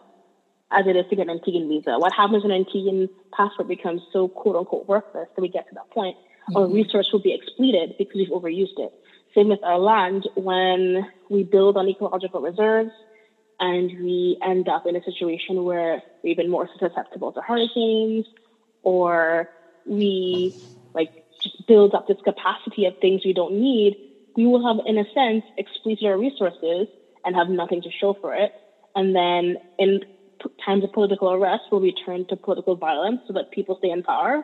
[0.71, 1.99] as it is to get an Antiguan visa?
[1.99, 5.75] What happens when an Antiguan passport becomes so quote unquote worthless that we get to
[5.75, 6.17] that point?
[6.17, 6.57] Mm-hmm.
[6.57, 8.93] Our resource will be exploited because we've overused it.
[9.37, 12.91] Same with our land when we build on ecological reserves
[13.61, 18.25] and we end up in a situation where we're even more susceptible to hurricanes
[18.83, 19.47] or
[19.85, 20.55] we
[20.95, 21.11] like
[21.43, 23.97] just build up this capacity of things we don't need,
[24.37, 26.89] we will have, in a sense, exploited our resources
[27.25, 28.53] and have nothing to show for it.
[28.95, 30.01] And then in
[30.65, 34.43] times of political unrest, we'll return to political violence so that people stay in power.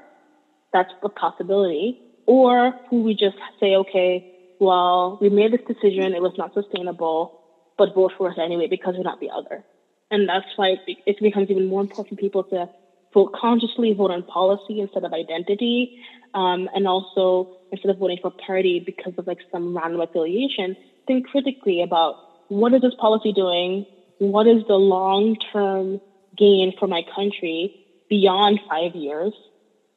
[0.73, 1.99] That's a possibility.
[2.27, 4.25] Or who we just say, okay,
[4.63, 7.33] well, we made this decision, it was not sustainable
[7.79, 9.65] but vote for us anyway because we're not the other.
[10.11, 12.69] And that's why it becomes even more important for people to
[13.15, 15.91] vote consciously, vote on policy instead of identity,
[16.35, 21.27] um, and also instead of voting for party because of like some random affiliation, think
[21.27, 23.87] critically about what is this policy doing?
[24.19, 26.01] What is the long term
[26.37, 27.73] gain for my country
[28.09, 29.35] beyond five years?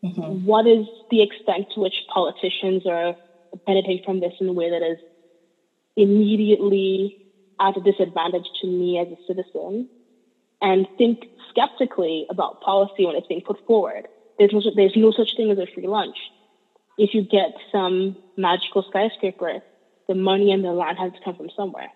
[0.04, 0.46] Mm-hmm.
[0.46, 3.16] What is the extent to which politicians are
[3.66, 5.00] benefiting from this in a way that is
[5.96, 7.18] immediately
[7.60, 9.90] at a disadvantage to me as a citizen?
[10.62, 14.08] And think skeptically about policy when it's being put forward.
[14.38, 16.16] There's no, there's no such thing as a free lunch.
[16.98, 19.60] If you get some magical skyscraper,
[20.08, 21.92] the money and the land has to come from somewhere.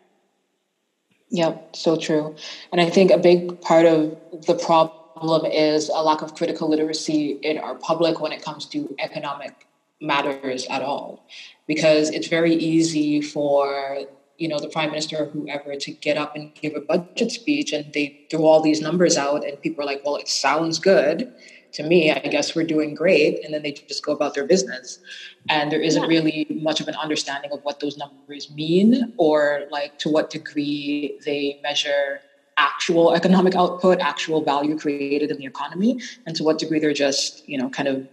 [1.31, 2.35] Yep, so true.
[2.71, 7.39] And I think a big part of the problem is a lack of critical literacy
[7.43, 9.68] in our public when it comes to economic
[10.01, 11.25] matters at all.
[11.67, 13.99] Because it's very easy for
[14.37, 17.73] you know the prime minister or whoever to get up and give a budget speech
[17.73, 21.33] and they throw all these numbers out and people are like well it sounds good
[21.73, 23.43] to me, I guess we're doing great.
[23.43, 24.99] And then they just go about their business.
[25.47, 29.99] And there isn't really much of an understanding of what those numbers mean or like
[29.99, 32.21] to what degree they measure
[32.57, 37.47] actual economic output, actual value created in the economy, and to what degree they're just,
[37.47, 38.05] you know, kind of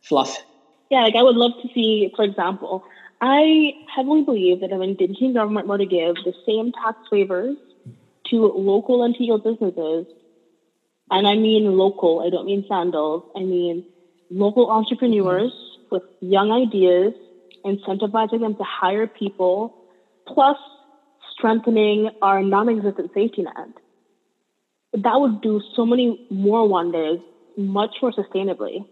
[0.00, 0.38] fluff.
[0.90, 2.84] Yeah, like I would love to see, for example,
[3.20, 7.56] I heavily believe that if an Antiguan government were to give the same tax waivers
[8.30, 10.06] to local Antigua businesses
[11.10, 13.24] and I mean local, I don't mean sandals.
[13.34, 13.84] I mean
[14.30, 15.94] local entrepreneurs mm-hmm.
[15.94, 17.14] with young ideas,
[17.64, 19.74] incentivizing them to hire people,
[20.26, 20.58] plus
[21.32, 23.68] strengthening our non existent safety net.
[24.92, 27.20] That would do so many more wonders,
[27.56, 28.86] much more sustainably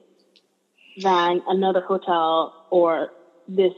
[1.02, 3.10] than another hotel or
[3.48, 3.74] this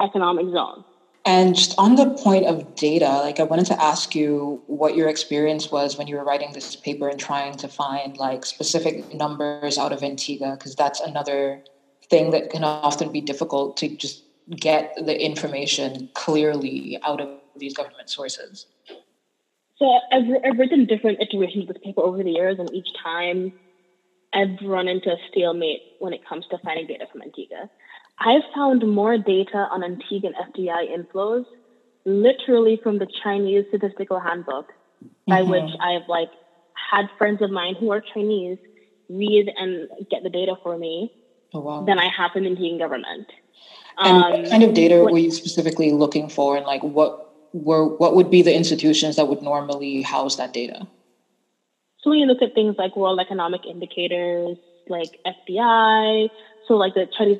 [0.00, 0.84] economic zone.
[1.24, 5.08] And just on the point of data, like I wanted to ask you what your
[5.08, 9.78] experience was when you were writing this paper and trying to find like specific numbers
[9.78, 11.62] out of Antigua, because that's another
[12.10, 17.74] thing that can often be difficult to just get the information clearly out of these
[17.74, 18.66] government sources.
[19.76, 23.52] So I've, I've written different iterations of this paper over the years, and each time
[24.32, 27.70] I've run into a stalemate when it comes to finding data from Antigua.
[28.18, 31.44] I've found more data on Antiguan FDI inflows
[32.04, 34.72] literally from the Chinese statistical handbook,
[35.26, 35.50] by mm-hmm.
[35.50, 36.30] which I've like
[36.90, 38.58] had friends of mine who are Chinese
[39.08, 41.12] read and get the data for me
[41.52, 41.84] oh, wow.
[41.84, 43.28] than I have from the Antiguan government.
[43.98, 47.34] And um, what kind of data what, were you specifically looking for, and like what
[47.52, 50.86] were what would be the institutions that would normally house that data?
[52.02, 56.28] So when you look at things like World Economic Indicators, like FDI,
[56.66, 57.38] so like the Chinese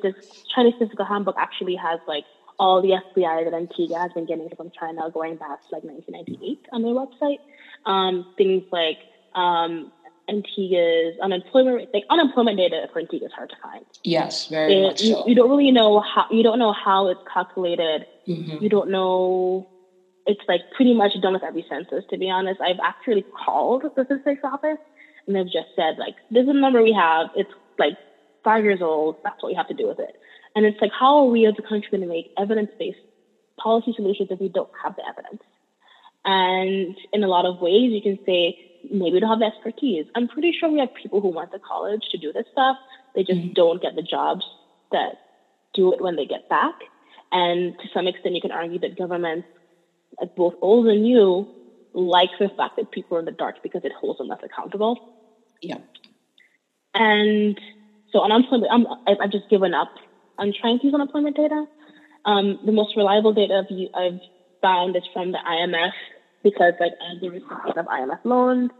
[0.53, 2.25] Chinese Statistical Handbook actually has like
[2.59, 6.67] all the FDI that Antigua has been getting from China going back to like 1998
[6.71, 7.39] on their website.
[7.85, 8.99] Um, things like
[9.35, 9.91] um,
[10.29, 13.85] Antigua's unemployment rate, like unemployment data for Antigua is hard to find.
[14.03, 15.05] Yes, very it, much so.
[15.05, 18.05] You, you, don't really know how you don't know how it's calculated.
[18.27, 18.63] Mm-hmm.
[18.63, 19.67] You don't know.
[20.25, 22.03] It's like pretty much done with every census.
[22.09, 24.79] To be honest, I've actually called the statistics office
[25.27, 27.27] and they've just said like, "This is the number we have.
[27.35, 27.97] It's like
[28.43, 29.17] five years old.
[29.23, 30.15] That's what we have to do with it.
[30.55, 32.99] And it's like, how are we as a country going to make evidence based
[33.57, 35.41] policy solutions if we don't have the evidence?
[36.25, 38.57] And in a lot of ways, you can say,
[38.91, 40.05] maybe we don't have the expertise.
[40.15, 42.77] I'm pretty sure we have people who went to college to do this stuff.
[43.15, 43.53] They just mm-hmm.
[43.53, 44.45] don't get the jobs
[44.91, 45.15] that
[45.73, 46.75] do it when they get back.
[47.31, 49.47] And to some extent, you can argue that governments,
[50.19, 51.47] like both old and new,
[51.93, 54.97] like the fact that people are in the dark because it holds them less accountable.
[55.61, 55.77] Yeah.
[56.93, 57.59] And
[58.11, 59.89] so unemployment, I'm, I've just given up
[60.37, 61.65] on trying to use unemployment data.
[62.25, 64.19] Um, the most reliable data I've, I've
[64.61, 65.91] found is from the IMF
[66.43, 68.71] because, like, as a recipient of IMF loans,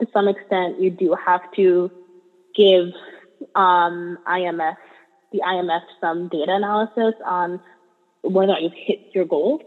[0.00, 1.90] to some extent, you do have to
[2.54, 2.88] give
[3.54, 4.76] um, IMF
[5.32, 7.60] the IMF some data analysis on
[8.22, 9.60] whether or not you've hit your goals.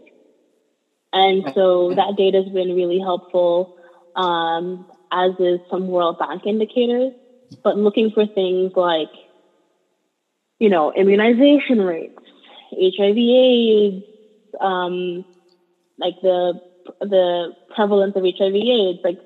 [1.12, 3.70] And so that data has been really helpful,
[4.14, 7.12] um, as is some World Bank indicators
[7.64, 9.10] but looking for things like,
[10.58, 12.14] you know, immunization rates,
[12.72, 14.04] HIV/AIDS,
[14.60, 15.24] um,
[15.98, 16.60] like the
[17.00, 19.18] the prevalence of HIV/AIDS, like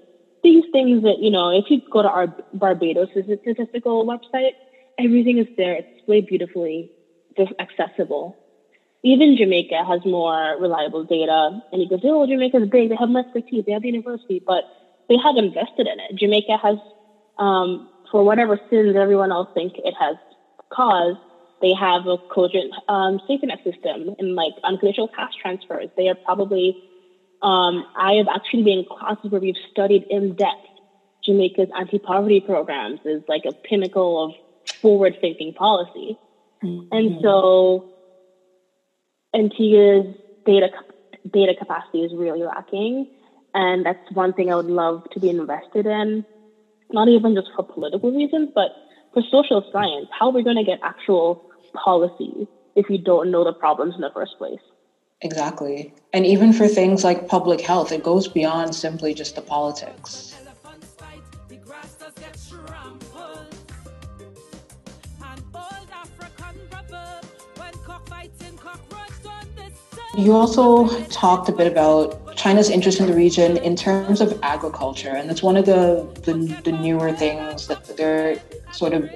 [0.43, 4.53] these things that you know, if you go to our Barbados statistical website,
[4.99, 5.75] everything is there.
[5.77, 6.91] It's displayed beautifully,
[7.37, 8.37] just accessible.
[9.05, 12.89] Even Jamaica has more reliable data, and he goes, "Oh, Jamaica's big.
[12.89, 13.65] They have more expertise.
[13.65, 14.65] They have the university, but
[15.09, 16.79] they have invested in it." Jamaica has
[17.39, 20.17] um, for whatever sins everyone else think it has
[20.73, 21.19] caused,
[21.61, 25.89] they have a cogent um, safety net system and like unconditional cash transfers.
[25.97, 26.77] They are probably,
[27.43, 30.67] um, I have actually been in classes where we've studied in depth
[31.25, 34.33] Jamaica's anti-poverty programs is like a pinnacle of
[34.81, 36.19] forward-thinking policy.
[36.63, 36.89] Mm-hmm.
[36.93, 37.85] And so
[39.35, 40.07] Antigua's
[40.45, 40.69] data
[41.33, 43.07] data capacity is really lacking.
[43.55, 46.25] And that's one thing I would love to be invested in,
[46.91, 48.73] not even just for political reasons, but
[49.13, 50.09] for social science.
[50.11, 51.39] How are we going to get actual
[51.75, 54.61] policy if you don't know the problems in the first place?
[55.21, 55.95] Exactly.
[56.13, 60.35] And even for things like public health, it goes beyond simply just the politics.
[70.17, 75.09] You also talked a bit about China's interest in the region in terms of agriculture,
[75.11, 78.37] and it's one of the, the, the newer things that they're
[78.73, 79.09] sort of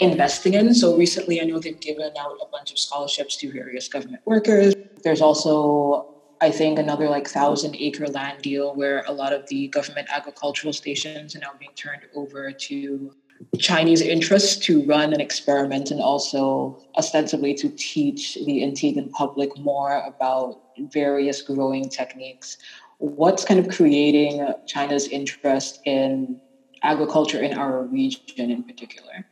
[0.00, 0.74] investing in.
[0.74, 4.74] So recently, I know they've given out a bunch of scholarships to various government workers.
[5.02, 9.68] There's also I think another like thousand acre land deal where a lot of the
[9.68, 13.14] government agricultural stations are now being turned over to
[13.58, 20.02] Chinese interest to run an experiment and also ostensibly to teach the Antiguan public more
[20.06, 22.56] about various growing techniques.
[22.98, 26.40] What's kind of creating China's interest in
[26.82, 29.26] agriculture in our region in particular?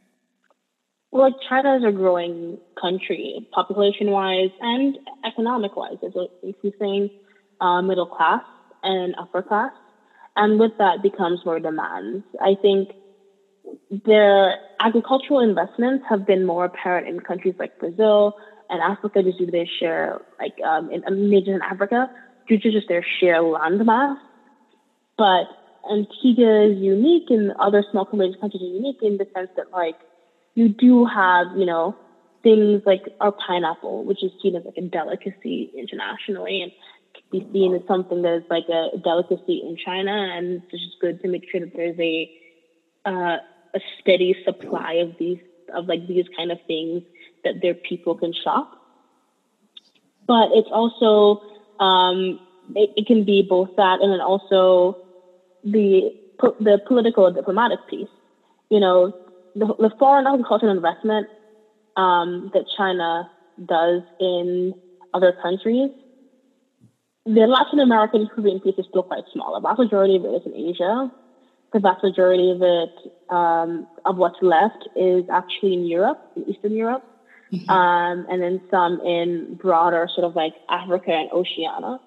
[1.10, 5.98] Well, China is a growing country, population wise and economic wise.
[6.02, 7.10] An increasing
[7.60, 8.42] uh, middle class
[8.82, 9.72] and upper class.
[10.34, 12.24] And with that becomes more demands.
[12.40, 12.88] I think
[13.90, 18.34] the agricultural investments have been more apparent in countries like Brazil
[18.68, 22.08] and Africa just due to their share, like um, in major in Africa,
[22.48, 24.16] due to just their sheer landmass.
[25.16, 25.46] But
[25.90, 29.96] Antigua is unique, and other small countries are unique in the sense that like
[30.54, 31.96] you do have, you know,
[32.42, 36.72] things like our pineapple, which is seen as like a delicacy internationally, and
[37.14, 40.98] can be seen as something that is like a delicacy in China, and it's just
[41.00, 42.30] good to make sure that there's a
[43.04, 43.38] uh,
[43.74, 45.38] a steady supply of these
[45.74, 47.02] of like these kind of things
[47.44, 48.76] that their people can shop.
[50.26, 51.40] But it's also
[51.80, 52.38] um,
[52.74, 54.98] it, it, can be both that and then also
[55.64, 58.08] the the political and diplomatic piece.
[58.70, 59.12] You know,
[59.54, 61.28] the, the foreign agricultural investment
[61.96, 63.28] um, that China
[63.64, 64.74] does in
[65.12, 65.90] other countries.
[67.24, 69.54] The Latin American Caribbean piece is still quite small.
[69.54, 71.10] The vast majority of it is in Asia
[71.72, 76.72] the vast majority of it, um, of what's left, is actually in Europe, in Eastern
[76.72, 77.04] Europe,
[77.52, 77.68] mm-hmm.
[77.70, 81.98] um, and then some in broader sort of like Africa and Oceania.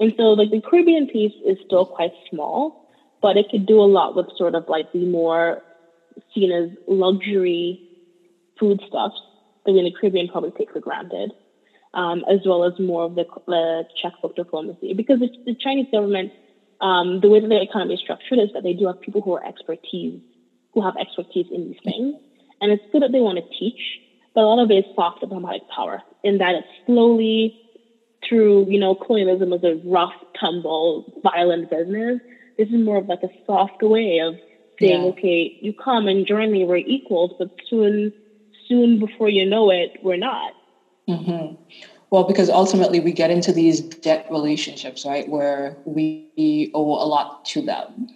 [0.00, 2.88] And so, like the Caribbean piece is still quite small,
[3.22, 5.62] but it could do a lot with sort of like the more
[6.34, 7.80] seen as luxury
[8.58, 9.20] foodstuffs
[9.64, 11.32] that we in the Caribbean probably take for granted,
[11.94, 14.94] um, as well as more of the, the checkbook diplomacy.
[14.94, 16.32] Because the, the Chinese government
[16.80, 19.34] um, the way that their economy is structured is that they do have people who
[19.34, 20.20] are expertise,
[20.72, 22.16] who have expertise in these things.
[22.60, 24.00] And it's good that they want to teach,
[24.34, 27.54] but a lot of it is soft diplomatic power in that it's slowly
[28.28, 32.20] through, you know, colonialism was a rough, tumble, violent business.
[32.56, 34.36] This is more of like a soft way of
[34.80, 35.08] saying, yeah.
[35.08, 38.12] okay, you come and join me, we're equals, but soon,
[38.68, 40.52] soon before you know it, we're not.
[41.08, 41.54] Mm-hmm.
[42.14, 47.44] Well, because ultimately we get into these debt relationships, right, where we owe a lot
[47.46, 48.06] to them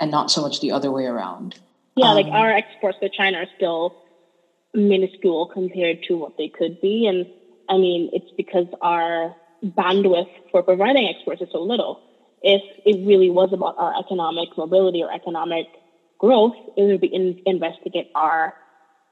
[0.00, 1.60] and not so much the other way around.
[1.96, 3.94] Yeah, um, like our exports to China are still
[4.72, 7.06] minuscule compared to what they could be.
[7.06, 7.26] And
[7.68, 12.00] I mean, it's because our bandwidth for providing exports is so little.
[12.40, 15.66] If it really was about our economic mobility or economic
[16.18, 18.54] growth, it would be in, investigate our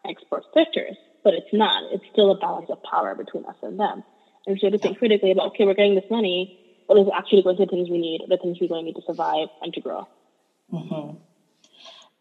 [0.09, 0.97] export sectors.
[1.23, 1.93] But it's not.
[1.93, 4.03] It's still a balance of power between us and them.
[4.47, 7.43] And have to think critically about, okay, we're getting this money, but is it actually
[7.43, 9.73] going to the things we need, the things we're going to need to survive and
[9.73, 10.07] to grow?
[10.73, 11.17] Mm-hmm.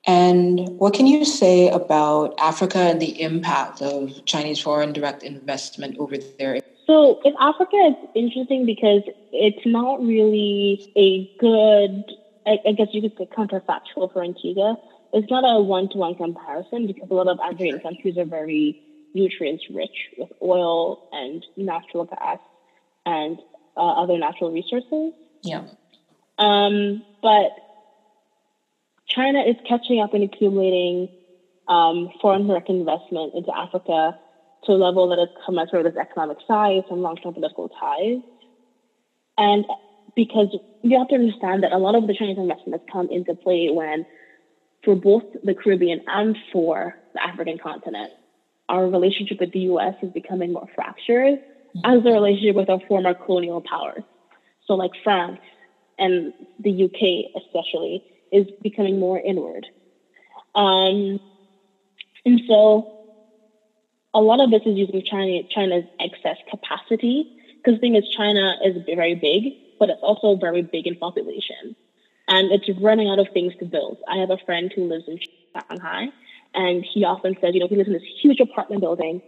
[0.05, 5.97] And what can you say about Africa and the impact of Chinese foreign direct investment
[5.97, 6.59] over there?
[6.86, 12.03] So in Africa, it's interesting because it's not really a good,
[12.45, 14.77] I, I guess you could say counterfactual for Antigua.
[15.13, 18.81] It's not a one-to-one comparison because a lot of African countries are very
[19.13, 22.39] nutrients rich with oil and natural gas
[23.05, 23.39] and
[23.75, 25.13] uh, other natural resources.
[25.41, 25.63] Yeah.
[26.38, 27.51] Um, but
[29.07, 31.09] China is catching up and accumulating
[31.67, 34.15] um, foreign direct investment into Africa
[34.65, 38.21] to a level that is commensurate with its economic size and long-term political ties.
[39.38, 39.65] And
[40.15, 43.36] because you have to understand that a lot of the Chinese investment has come into
[43.36, 44.05] play when,
[44.84, 48.11] for both the Caribbean and for the African continent,
[48.70, 51.39] our relationship with the US is becoming more fractured
[51.84, 54.03] as the relationship with our former colonial powers.
[54.66, 55.39] So, like France
[55.97, 59.66] and the UK, especially, is becoming more inward.
[60.55, 61.20] Um,
[62.26, 62.93] and so,
[64.14, 68.55] a lot of this is using China, China's excess capacity Because the thing is, China
[68.64, 71.76] is very big, but it's also very big in population.
[72.28, 73.97] And it's running out of things to build.
[74.07, 75.20] I have a friend who lives in
[75.70, 76.07] Shanghai,
[76.54, 79.22] and he often says, you know, he lives in this huge apartment building,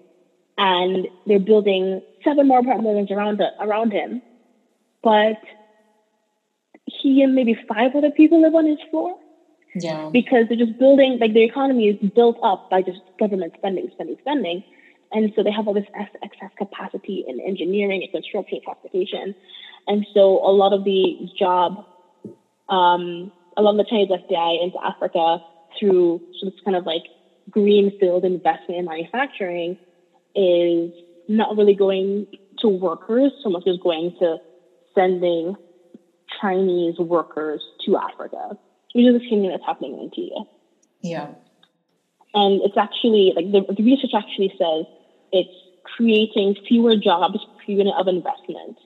[0.57, 4.21] and they're building seven more apartment buildings around, the, around him.
[5.03, 5.37] But
[6.85, 9.17] he and maybe five other people live on his floor.
[9.75, 10.09] Yeah.
[10.11, 14.15] Because they're just building, like the economy is built up by just government spending, spending,
[14.21, 14.63] spending.
[15.11, 19.35] And so they have all this excess capacity in engineering and construction, transportation.
[19.87, 21.85] And so a lot of the job,
[22.69, 25.43] um, a lot of the Chinese FDI into Africa
[25.79, 27.03] through sort of kind of like
[27.49, 29.77] greenfield investment in manufacturing
[30.35, 30.91] is
[31.27, 32.27] not really going
[32.59, 34.37] to workers so much as going to
[34.93, 35.55] sending
[36.41, 38.57] Chinese workers to Africa,
[38.93, 40.45] which is the same thing that's happening in Antigua.
[41.01, 41.27] Yeah.
[42.33, 44.85] And it's actually like the, the research actually says
[45.31, 48.77] it's creating fewer jobs per unit of investment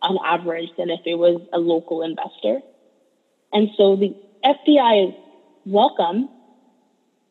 [0.00, 2.60] on average than if it was a local investor.
[3.52, 5.14] And so the FDI is
[5.64, 6.28] welcome,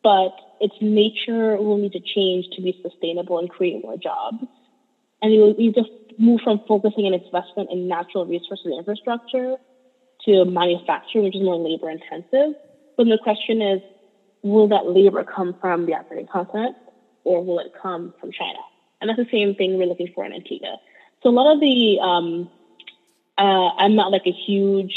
[0.04, 4.44] but its nature will need to change to be sustainable and create more jobs.
[5.22, 5.86] And it will need to
[6.18, 9.56] move from focusing on investment in natural resources and infrastructure
[10.26, 12.56] to manufacturing, which is more labor intensive.
[12.98, 13.82] But the question is,
[14.42, 16.76] will that labor come from the African continent
[17.24, 18.60] or will it come from China?
[19.02, 20.78] And that's the same thing we're looking for in Antigua.
[21.24, 22.50] So a lot of the, um,
[23.38, 24.94] uh, I'm not like a huge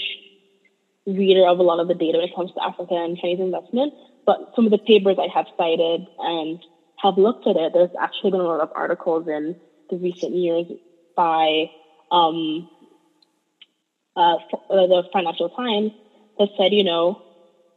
[1.06, 3.94] reader of a lot of the data when it comes to Africa and Chinese investment,
[4.26, 6.60] but some of the papers I have cited and
[6.98, 9.56] have looked at it, there's actually been a lot of articles in
[9.88, 10.66] the recent years
[11.14, 11.70] by
[12.10, 12.68] um,
[14.16, 14.36] uh,
[14.68, 15.92] the Financial Times
[16.38, 17.18] that said, you know,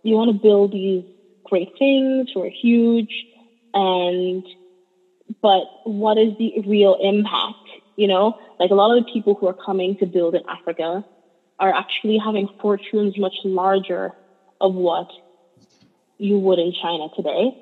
[0.04, 1.04] you want to build these
[1.46, 3.26] great things who are huge,
[3.74, 4.46] and
[5.42, 7.58] but what is the real impact?
[7.96, 11.04] You know, like a lot of the people who are coming to build in Africa
[11.60, 14.14] are actually having fortunes much larger
[14.62, 15.08] of what
[16.20, 17.58] you would in China today.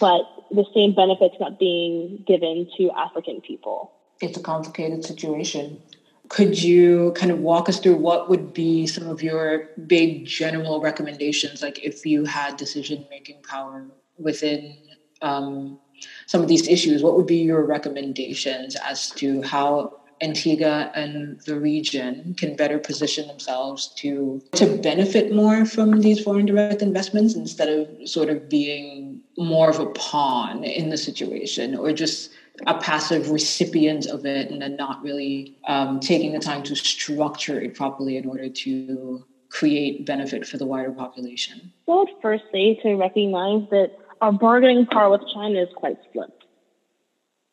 [0.00, 3.92] But the same benefits not being given to African people.
[4.20, 5.80] It's a complicated situation.
[6.28, 10.80] Could you kind of walk us through what would be some of your big general
[10.80, 13.86] recommendations, like if you had decision making power
[14.18, 14.76] within
[15.22, 15.78] um,
[16.26, 17.02] some of these issues?
[17.02, 23.26] What would be your recommendations as to how Antigua and the region can better position
[23.28, 29.20] themselves to to benefit more from these foreign direct investments instead of sort of being
[29.36, 32.30] more of a pawn in the situation or just
[32.66, 37.60] a passive recipient of it and then not really um, taking the time to structure
[37.60, 41.72] it properly in order to create benefit for the wider population?
[41.86, 46.32] Well, firstly, to recognize that our bargaining power with China is quite split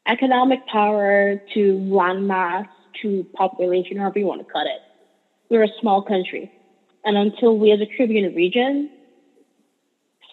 [0.08, 2.68] economic power to land mass
[3.02, 4.82] to population, however you want to cut it.
[5.50, 6.52] We're a small country.
[7.04, 8.90] And until we as a Caribbean region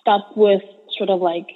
[0.01, 0.62] stop with
[0.97, 1.47] sort of like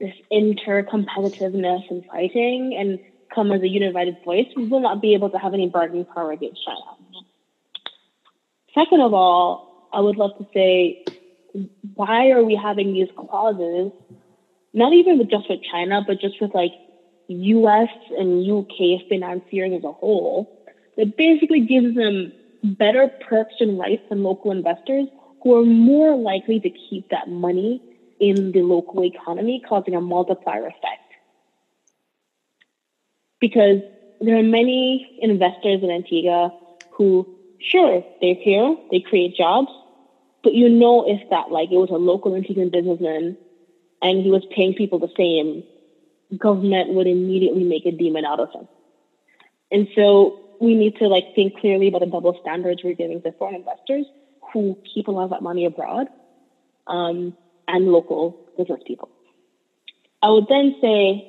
[0.00, 2.98] this inter-competitiveness and fighting and
[3.34, 6.32] come as a unified voice, we will not be able to have any bargaining power
[6.32, 7.24] against China.
[8.74, 11.04] Second of all, I would love to say,
[11.94, 13.92] why are we having these clauses,
[14.72, 16.72] not even with just with China, but just with like
[17.28, 20.48] US and UK financiers as a whole
[20.96, 25.08] that basically gives them better perks and rights than local investors
[25.42, 27.82] who are more likely to keep that money
[28.18, 31.02] in the local economy, causing a multiplier effect.
[33.40, 33.80] Because
[34.20, 36.52] there are many investors in Antigua
[36.90, 37.26] who,
[37.58, 39.72] sure, they're here, they create jobs,
[40.42, 43.36] but you know if that like it was a local Antiguan businessman
[44.00, 45.64] and he was paying people the same
[46.38, 48.68] government would immediately make a demon out of him.
[49.70, 53.32] And so we need to like think clearly about the double standards we're giving to
[53.32, 54.06] foreign investors
[54.52, 56.08] who keep a lot of that money abroad
[56.86, 57.34] um,
[57.66, 59.08] and local business people.
[60.22, 61.22] I would then say,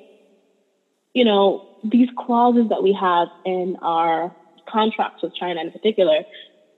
[1.14, 4.32] you know, these clauses that we have in our
[4.70, 6.24] contracts with China in particular,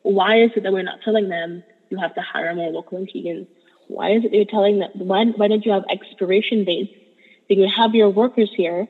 [0.04, 3.48] why is it that we're not telling them you have to hire more local Antiguans?
[3.88, 6.92] Why is it you're telling them, why, why don't you have expiration dates
[7.50, 8.88] they can have your workers here,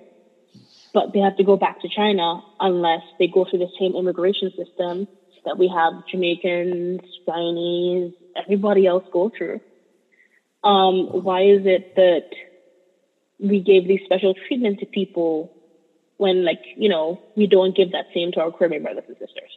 [0.94, 4.52] but they have to go back to China unless they go through the same immigration
[4.52, 5.08] system
[5.46, 9.62] that we have Jamaicans, Chinese, everybody else go through.
[10.64, 12.26] Um, why is it that
[13.40, 15.52] we gave these special treatment to people
[16.18, 19.52] when, like, you know, we don't give that same to our Caribbean brothers and sisters?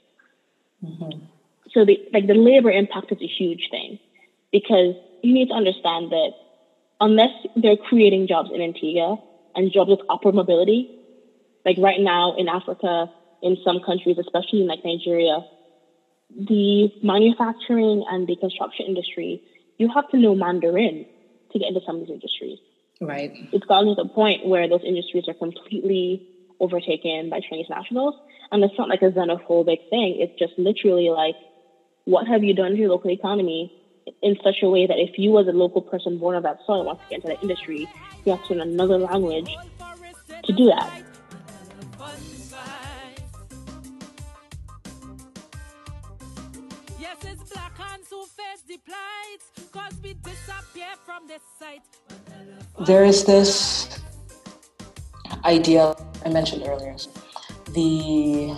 [0.84, 1.24] Mm-hmm.
[1.72, 3.98] So, the like, the labor impact is a huge thing
[4.52, 6.32] because you need to understand that
[7.00, 9.16] unless they're creating jobs in Antigua
[9.54, 10.88] and jobs with upward mobility,
[11.64, 13.08] like right now in Africa,
[13.42, 15.40] in some countries, especially in like Nigeria,
[16.36, 19.40] the manufacturing and the construction industry,
[19.78, 21.06] you have to know Mandarin
[21.52, 22.58] to get into some of these industries.
[23.00, 23.32] Right.
[23.52, 26.22] It's gotten to the point where those industries are completely
[26.60, 28.14] overtaken by Chinese nationals.
[28.52, 30.18] And it's not like a xenophobic thing.
[30.20, 31.36] It's just literally like,
[32.04, 33.70] what have you done to your local economy
[34.22, 36.84] in such a way that if you as a local person born of that soil
[36.84, 37.88] wants to get into that industry,
[38.24, 39.54] you have to learn another language
[40.44, 41.02] to do that.
[52.86, 54.00] There is this
[55.44, 55.94] idea
[56.24, 56.96] I mentioned earlier
[57.72, 58.56] the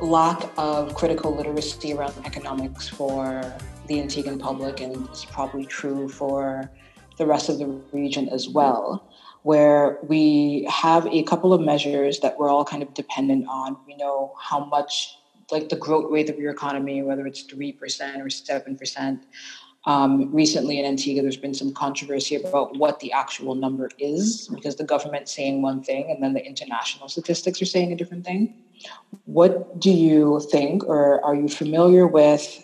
[0.00, 3.42] lack of critical literacy around economics for
[3.86, 6.70] the Antiguan public, and it's probably true for
[7.18, 9.08] the rest of the region as well,
[9.42, 13.76] where we have a couple of measures that we're all kind of dependent on.
[13.86, 15.18] We know how much,
[15.50, 17.78] like the growth rate of your economy, whether it's 3%
[18.18, 19.20] or 7%.
[19.86, 24.76] Um, recently in Antigua, there's been some controversy about what the actual number is because
[24.76, 28.54] the government's saying one thing and then the international statistics are saying a different thing.
[29.26, 32.63] What do you think, or are you familiar with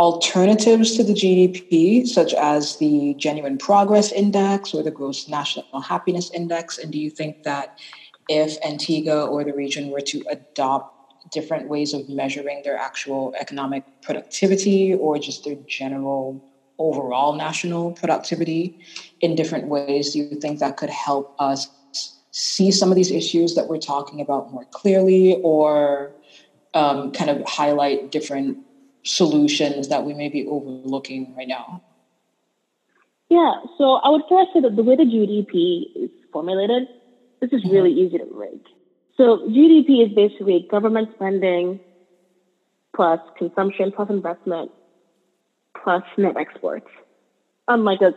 [0.00, 6.30] alternatives to the GDP, such as the Genuine Progress Index or the Gross National Happiness
[6.32, 6.78] Index?
[6.78, 7.78] And do you think that
[8.26, 13.84] if Antigua or the region were to adopt different ways of measuring their actual economic
[14.00, 16.42] productivity or just their general
[16.78, 18.78] overall national productivity
[19.20, 21.68] in different ways, do you think that could help us
[22.30, 26.12] see some of these issues that we're talking about more clearly or
[26.72, 28.56] um, kind of highlight different
[29.02, 31.82] solutions that we may be overlooking right now?
[33.28, 36.88] Yeah, so I would first say that the way the GDP is formulated,
[37.40, 37.74] this is mm-hmm.
[37.74, 38.60] really easy to rig.
[39.16, 41.80] So GDP is basically government spending
[42.94, 44.70] plus consumption plus investment
[45.82, 46.88] plus net exports
[47.68, 48.12] on like a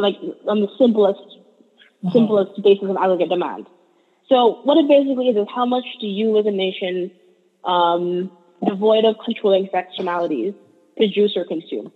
[0.00, 0.16] like
[0.48, 2.10] on the simplest mm-hmm.
[2.10, 3.66] simplest basis of aggregate demand.
[4.28, 7.12] So what it basically is is how much do you as a nation
[7.64, 8.30] um,
[8.64, 10.54] devoid of controlling externalities,
[10.96, 11.92] produce or consume.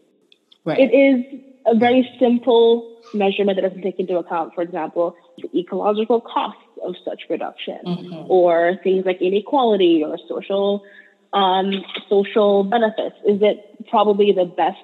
[0.65, 0.79] Right.
[0.79, 6.21] It is a very simple measurement that doesn't take into account, for example, the ecological
[6.21, 8.31] costs of such production, mm-hmm.
[8.31, 10.85] or things like inequality or social
[11.33, 13.17] um, social benefits.
[13.27, 14.79] Is it probably the best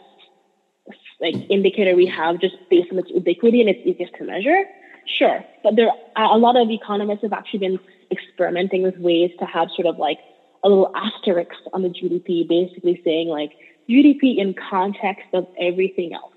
[1.21, 4.65] like indicator we have just based on its ubiquity and it's easiest to measure?
[5.07, 7.79] Sure, but there are a lot of economists have actually been
[8.11, 10.19] experimenting with ways to have sort of like
[10.67, 13.53] a little asterisk on the GDP, basically saying like
[13.89, 16.35] GDP in context of everything else.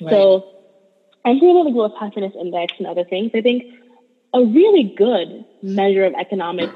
[0.00, 0.10] Right.
[0.10, 0.44] So,
[1.24, 3.30] I'm thinking about the Gross Happiness Index and other things.
[3.34, 3.64] I think
[4.34, 6.70] a really good measure of economic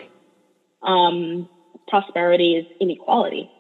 [0.82, 1.48] um,
[1.88, 3.50] prosperity is inequality.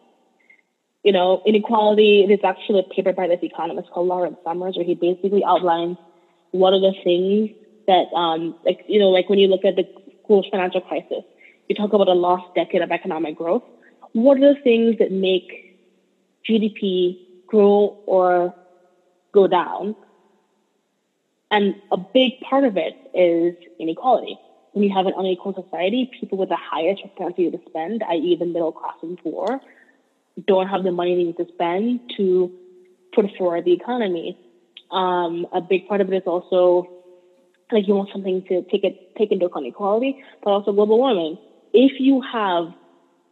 [1.02, 4.94] You know, inequality, there's actually a paper by this economist called Lawrence Summers where he
[4.94, 5.98] basically outlines
[6.52, 7.50] what are the things
[7.86, 9.84] that, um, like, you know, like when you look at the
[10.26, 11.24] global financial crisis,
[11.68, 13.62] you talk about a lost decade of economic growth.
[14.12, 15.50] What are the things that make
[16.48, 17.16] GDP
[17.46, 18.54] grow or
[19.32, 19.96] go down?
[21.50, 24.40] And a big part of it is inequality.
[24.72, 28.46] When you have an unequal society, people with the highest propensity to spend, i.e., the
[28.46, 29.60] middle class and poor,
[30.46, 32.50] don't have the money they need to spend to
[33.14, 34.36] put forward the economy.
[34.90, 36.86] Um, a big part of it is also
[37.72, 41.38] like you want something to take it take into account equality, but also global warming
[41.72, 42.74] if you have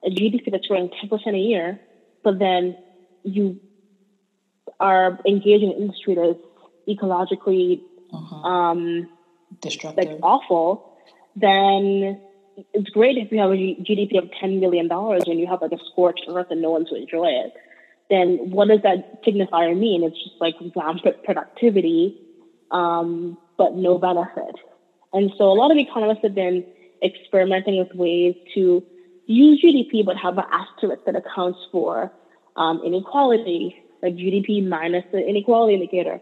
[0.04, 1.80] a GDP that's growing 10% a year,
[2.22, 2.76] but then
[3.24, 3.60] you
[4.78, 6.38] are engaged in an industry that's
[6.88, 7.80] ecologically
[8.12, 8.36] uh-huh.
[8.36, 9.08] um,
[9.60, 10.96] destructive, like awful,
[11.34, 12.20] then
[12.72, 15.78] it's great if you have a GDP of $10 million and you have like a
[15.90, 17.52] scorched earth and no one to enjoy it.
[18.08, 20.04] Then what does that signifier mean?
[20.04, 22.20] It's just like rampant productivity,
[22.70, 24.56] um, but no benefit.
[25.12, 26.64] And so a lot of economists have been
[27.02, 28.82] experimenting with ways to
[29.26, 32.12] use GDP but have an asterisk that accounts for
[32.56, 36.20] um, inequality, like GDP minus the inequality indicator,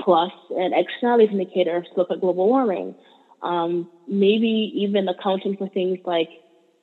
[0.00, 2.94] plus an externalities indicator to look at global warming.
[3.42, 6.30] Um, maybe even accounting for things like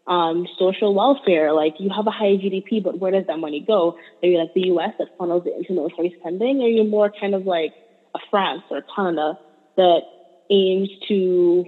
[0.08, 3.96] um, social welfare, like you have a high GDP, but where does that money go?
[4.22, 6.62] Are you like the US that funnels it into military spending?
[6.62, 7.74] Or you're you more kind of like
[8.16, 9.36] a France or Canada
[9.78, 10.04] that
[10.50, 11.66] aims to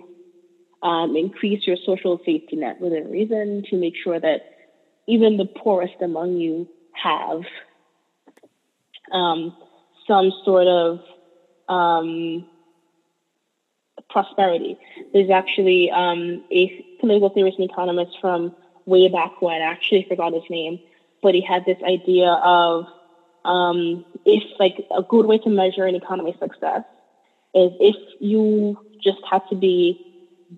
[0.84, 4.42] um, increase your social safety net within reason to make sure that
[5.08, 7.42] even the poorest among you have
[9.12, 9.56] um,
[10.08, 11.00] some sort of
[11.70, 12.46] um,
[14.10, 14.78] prosperity.
[15.14, 18.54] There's actually um, a political theorist and economist from
[18.86, 19.62] way back when.
[19.62, 20.80] I actually forgot his name,
[21.22, 22.86] but he had this idea of
[23.46, 26.84] um, if like a good way to measure an economy success
[27.54, 30.00] is if you just had to be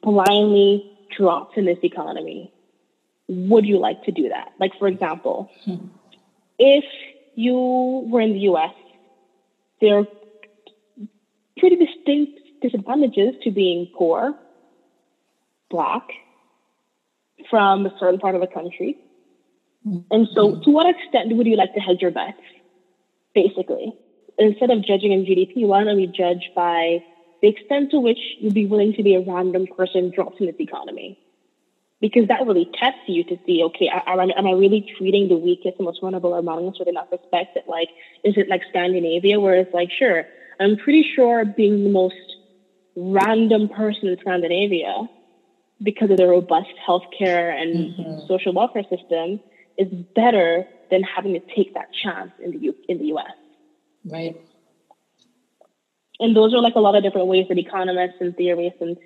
[0.01, 2.51] blindly dropped in this economy,
[3.27, 4.53] would you like to do that?
[4.59, 5.87] Like for example, hmm.
[6.59, 6.85] if
[7.35, 8.73] you were in the U.S.,
[9.81, 10.07] there are
[11.57, 14.33] pretty distinct disadvantages to being poor,
[15.69, 16.07] black,
[17.49, 18.97] from a certain part of the country.
[20.09, 20.63] And so, mm-hmm.
[20.63, 22.41] to what extent would you like to hedge your bets?
[23.35, 23.93] Basically,
[24.39, 27.03] instead of judging in GDP, why don't we judge by
[27.41, 30.55] the extent to which you'd be willing to be a random person dropped in this
[30.59, 31.19] economy?
[32.01, 35.37] Because that really tests you to see, okay, am I, am I really treating the
[35.37, 37.55] weakest and most vulnerable among us within that respect?
[37.55, 37.89] That like,
[38.23, 40.25] is it like Scandinavia, where it's like, sure,
[40.59, 42.15] I'm pretty sure being the most
[42.95, 45.07] random person in Scandinavia
[45.81, 48.27] because of the robust healthcare and mm-hmm.
[48.27, 49.39] social welfare system
[49.77, 53.31] is better than having to take that chance in the U- in the U.S.
[54.05, 54.35] Right.
[56.19, 58.97] And those are like a lot of different ways that economists and theorists and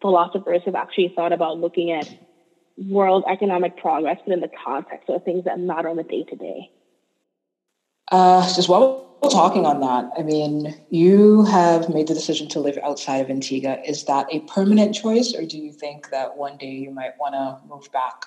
[0.00, 2.08] philosophers have actually thought about looking at
[2.76, 6.36] world economic progress, but in the context of things that matter on the day to
[6.36, 6.70] day.
[8.10, 12.78] Just while we're talking on that, I mean, you have made the decision to live
[12.82, 13.78] outside of Antigua.
[13.86, 17.34] Is that a permanent choice, or do you think that one day you might want
[17.34, 18.26] to move back?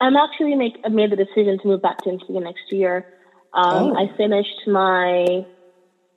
[0.00, 3.06] I'm actually make I made the decision to move back to Antigua next year.
[3.54, 3.96] Um, oh.
[3.96, 5.46] I finished my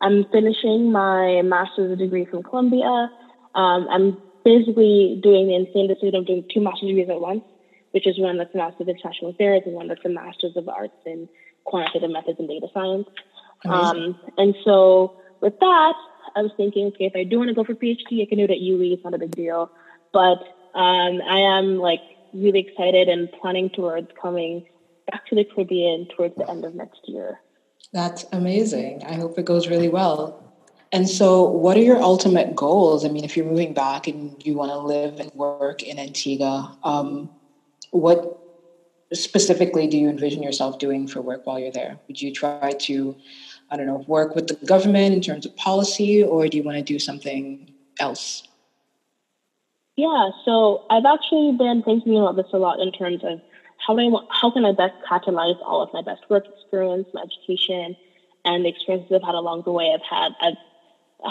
[0.01, 3.09] I'm finishing my master's degree from Columbia.
[3.55, 7.43] Um, I'm basically doing the insane decision of doing two master's degrees at once,
[7.91, 10.67] which is one that's a master's of international affairs and one that's a master's of
[10.69, 11.27] arts in
[11.63, 13.07] quantitative methods and data science.
[13.65, 15.93] Um, and so with that,
[16.35, 18.43] I was thinking, okay, if I do want to go for PhD, I can do
[18.43, 18.93] it at UWI.
[18.93, 19.71] It's not a big deal.
[20.13, 20.39] But
[20.75, 22.01] um, I am like
[22.33, 24.67] really excited and planning towards coming
[25.09, 27.39] back to the Caribbean towards the end of next year.
[27.93, 29.03] That's amazing.
[29.05, 30.41] I hope it goes really well.
[30.91, 33.03] And so, what are your ultimate goals?
[33.05, 36.77] I mean, if you're moving back and you want to live and work in Antigua,
[36.83, 37.29] um,
[37.91, 38.39] what
[39.13, 41.99] specifically do you envision yourself doing for work while you're there?
[42.07, 43.15] Would you try to,
[43.69, 46.77] I don't know, work with the government in terms of policy, or do you want
[46.77, 48.43] to do something else?
[49.95, 53.39] Yeah, so I've actually been thinking about this a lot in terms of
[53.77, 57.95] how I how can I best catalyze all of my best work experience, my education,
[58.43, 59.93] and the experiences I've had along the way.
[59.93, 60.57] I've had I've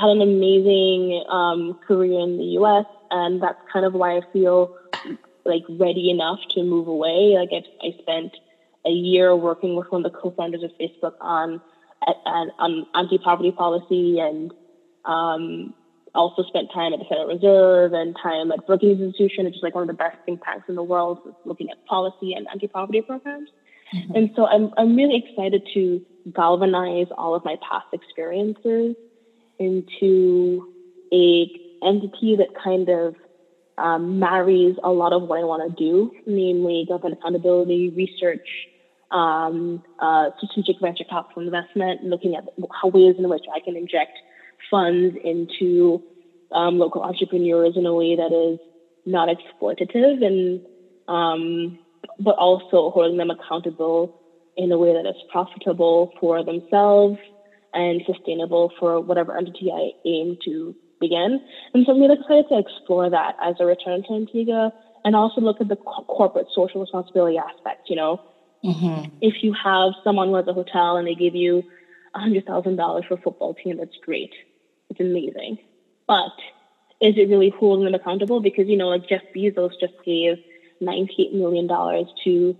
[0.01, 4.73] had an amazing um, career in the U.S., and that's kind of why I feel
[5.45, 7.37] like ready enough to move away.
[7.37, 8.37] Like I, I spent
[8.87, 11.61] a year working with one of the co-founders of Facebook on
[12.27, 14.53] on anti-poverty policy, and
[15.05, 15.75] um,
[16.15, 19.75] also spent time at the Federal Reserve and time at Brookings Institution, which is like
[19.75, 23.49] one of the best think tanks in the world, looking at policy and anti-poverty programs.
[23.95, 24.15] Mm-hmm.
[24.17, 26.01] And so I'm I'm really excited to
[26.33, 28.97] galvanize all of my past experiences
[29.59, 30.73] into
[31.13, 31.51] a
[31.85, 33.15] entity that kind of
[33.77, 38.47] um, marries a lot of what I want to do, namely government accountability, research,
[39.11, 42.45] um, uh, strategic venture capital investment, looking at
[42.81, 44.17] how ways in which I can inject
[44.75, 46.03] funds into
[46.51, 48.59] um, local entrepreneurs in a way that is
[49.07, 50.61] not exploitative and
[51.07, 51.79] um,
[52.19, 54.21] but also holding them accountable
[54.57, 57.19] in a way that is profitable for themselves
[57.73, 61.41] and sustainable for whatever entity I aim to begin.
[61.73, 64.73] And so I'm really excited to explore that as a return to Antigua
[65.05, 67.91] and also look at the co- corporate social responsibility aspect.
[67.91, 68.21] You know,
[68.65, 69.17] mm-hmm.
[69.21, 71.63] if you have someone who has a hotel and they give you
[72.17, 74.33] $100,000 for a football team, that's great.
[74.91, 75.59] It's amazing.
[76.07, 76.33] But
[77.01, 78.41] is it really holding them accountable?
[78.41, 80.37] Because, you know, like Jeff Bezos just gave
[80.83, 81.69] $98 million
[82.25, 82.57] to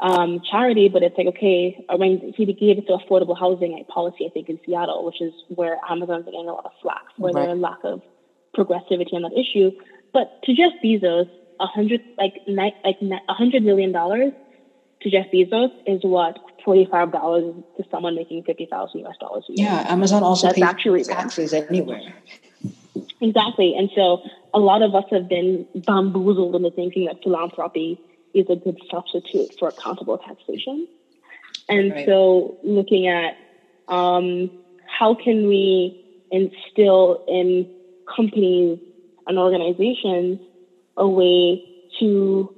[0.00, 4.26] um, charity, but it's like, okay, I mean, he gave it to affordable housing policy,
[4.26, 7.46] I think, in Seattle, which is where Amazon's getting a lot of flack, for right.
[7.46, 8.00] they're lack of
[8.56, 9.72] progressivity on that issue.
[10.12, 11.28] But to Jeff Bezos,
[11.60, 14.32] a hundred like ni- like a hundred million dollars
[15.02, 19.44] to Jeff Bezos is what forty five dollars to someone making fifty thousand US dollars
[19.48, 19.68] a year.
[19.68, 22.12] Yeah, Amazon also That's pays actually taxes anywhere.
[23.20, 24.22] Exactly, and so
[24.54, 28.00] a lot of us have been bamboozled into thinking that philanthropy
[28.34, 30.86] is a good substitute for accountable taxation.
[31.68, 32.06] And right.
[32.06, 33.36] so looking at
[33.88, 34.50] um,
[34.86, 37.68] how can we instill in
[38.14, 38.78] companies
[39.26, 40.40] and organizations
[40.96, 41.64] a way
[42.00, 42.54] to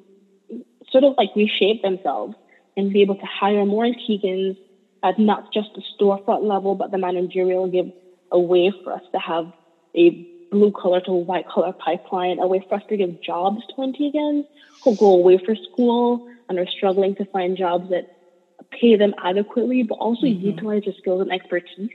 [0.90, 2.34] sort of like reshape themselves
[2.76, 4.56] and be able to hire more Antiguans
[5.02, 7.90] at not just the storefront level, but the managerial, give
[8.30, 9.52] a way for us to have
[9.94, 13.74] a blue collar to white collar pipeline, a way for us to give jobs to
[13.76, 14.44] Antiguans
[14.84, 18.16] who go away for school and are struggling to find jobs that
[18.70, 20.46] pay them adequately, but also mm-hmm.
[20.46, 21.90] utilize their skills and expertise.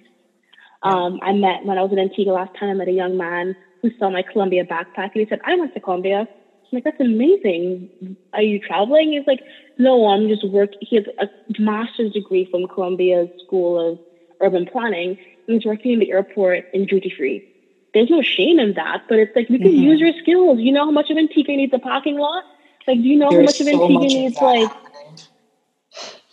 [0.83, 2.69] Um, I met when I was in Antigua last time.
[2.69, 5.73] I met a young man who saw my Columbia backpack and he said, "I went
[5.73, 6.27] to Columbia."
[6.75, 8.17] I'm like, "That's amazing.
[8.33, 9.41] Are you traveling?" He's like,
[9.77, 13.99] "No, I'm just working." He has a master's degree from Columbia School of
[14.41, 15.17] Urban Planning,
[15.47, 17.47] and he's working in the airport in duty free.
[17.93, 19.83] There's no shame in that, but it's like you can mm-hmm.
[19.83, 20.59] use your skills.
[20.59, 22.43] You know how much of Antigua needs a parking lot?
[22.87, 24.71] Like, do you know there's how much of Antigua much needs like?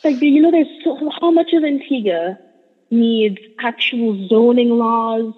[0.03, 2.36] Like, do you know there's so how much of Antigua
[2.90, 5.32] needs actual zoning laws,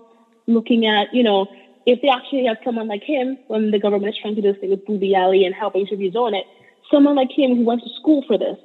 [0.47, 1.47] looking at, you know,
[1.87, 4.61] if they actually have someone like him, when the government is trying to do this
[4.61, 6.47] thing with Booby Alley and helping to rezone it,
[6.91, 8.57] someone like him who went to school for this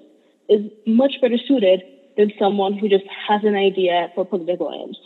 [0.48, 1.84] is much better suited
[2.18, 4.98] than someone who just has an idea for political aims.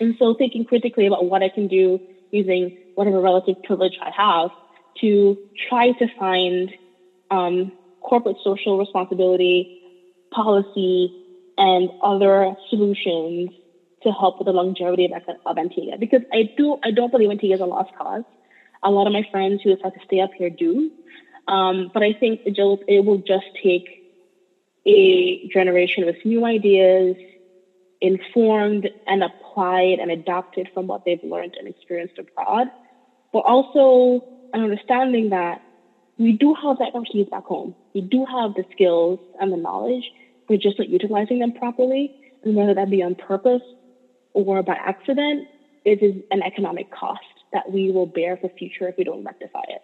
[0.00, 2.00] And so thinking critically about what I can do
[2.30, 4.50] using whatever relative privilege I have
[5.00, 5.38] to
[5.68, 6.70] try to find
[7.30, 9.68] um, corporate social responsibility,
[10.32, 11.12] policy,
[11.56, 13.50] and other solutions
[14.04, 15.98] to help with the longevity of, of Antigua.
[15.98, 18.22] Because I do, I don't believe Antigua is a lost cause.
[18.82, 20.90] A lot of my friends who decide to stay up here do.
[21.48, 23.88] Um, but I think it, just, it will just take
[24.86, 27.16] a generation with new ideas,
[28.00, 32.68] informed and applied and adapted from what they've learned and experienced abroad,
[33.32, 35.60] but also an understanding that
[36.18, 37.74] we do have that expertise back home.
[37.94, 40.12] We do have the skills and the knowledge.
[40.48, 42.14] We're just not utilizing them properly.
[42.44, 43.62] And whether that be on purpose
[44.34, 45.48] or by accident,
[45.84, 47.22] it is an economic cost
[47.52, 49.82] that we will bear for future if we don't rectify it.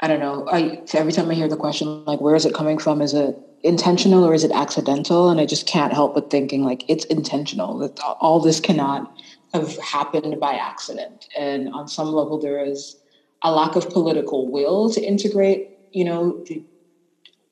[0.00, 0.48] I don't know.
[0.50, 3.00] I every time I hear the question, like, where is it coming from?
[3.00, 5.30] Is it intentional or is it accidental?
[5.30, 7.78] And I just can't help but thinking, like, it's intentional.
[7.78, 9.16] That all this cannot
[9.54, 11.28] have happened by accident.
[11.38, 12.96] And on some level, there is
[13.42, 16.64] a lack of political will to integrate, you know, the,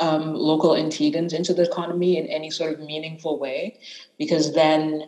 [0.01, 3.79] um, local Antiguans into the economy in any sort of meaningful way,
[4.19, 5.05] because then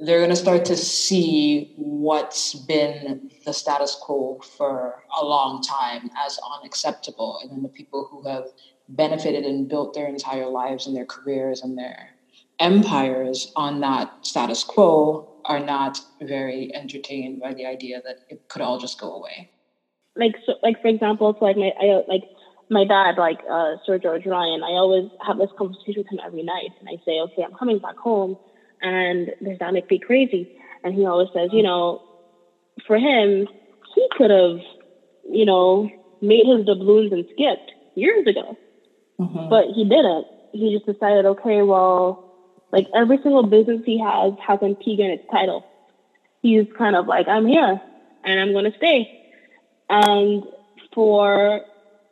[0.00, 6.08] they're going to start to see what's been the status quo for a long time
[6.24, 7.40] as unacceptable.
[7.42, 8.44] And then the people who have
[8.88, 12.10] benefited and built their entire lives and their careers and their
[12.60, 18.62] empires on that status quo are not very entertained by the idea that it could
[18.62, 19.50] all just go away.
[20.16, 22.24] Like, so, like for example, it's like my, I, like
[22.70, 26.42] my dad, like uh, Sir George Ryan, I always have this conversation with him every
[26.42, 28.36] night, and I say, okay, I'm coming back home
[28.82, 30.56] and this that make me crazy.
[30.84, 32.02] And he always says, you know,
[32.86, 33.48] for him,
[33.94, 34.60] he could have,
[35.30, 38.56] you know, made his doubloons and skipped years ago,
[39.18, 39.48] mm-hmm.
[39.48, 40.26] but he didn't.
[40.52, 42.24] He just decided, okay, well,
[42.72, 45.64] like every single business he has has Antigua in its title.
[46.42, 47.80] He's kind of like, I'm here
[48.24, 49.32] and I'm going to stay.
[49.88, 50.44] And
[50.94, 51.60] for,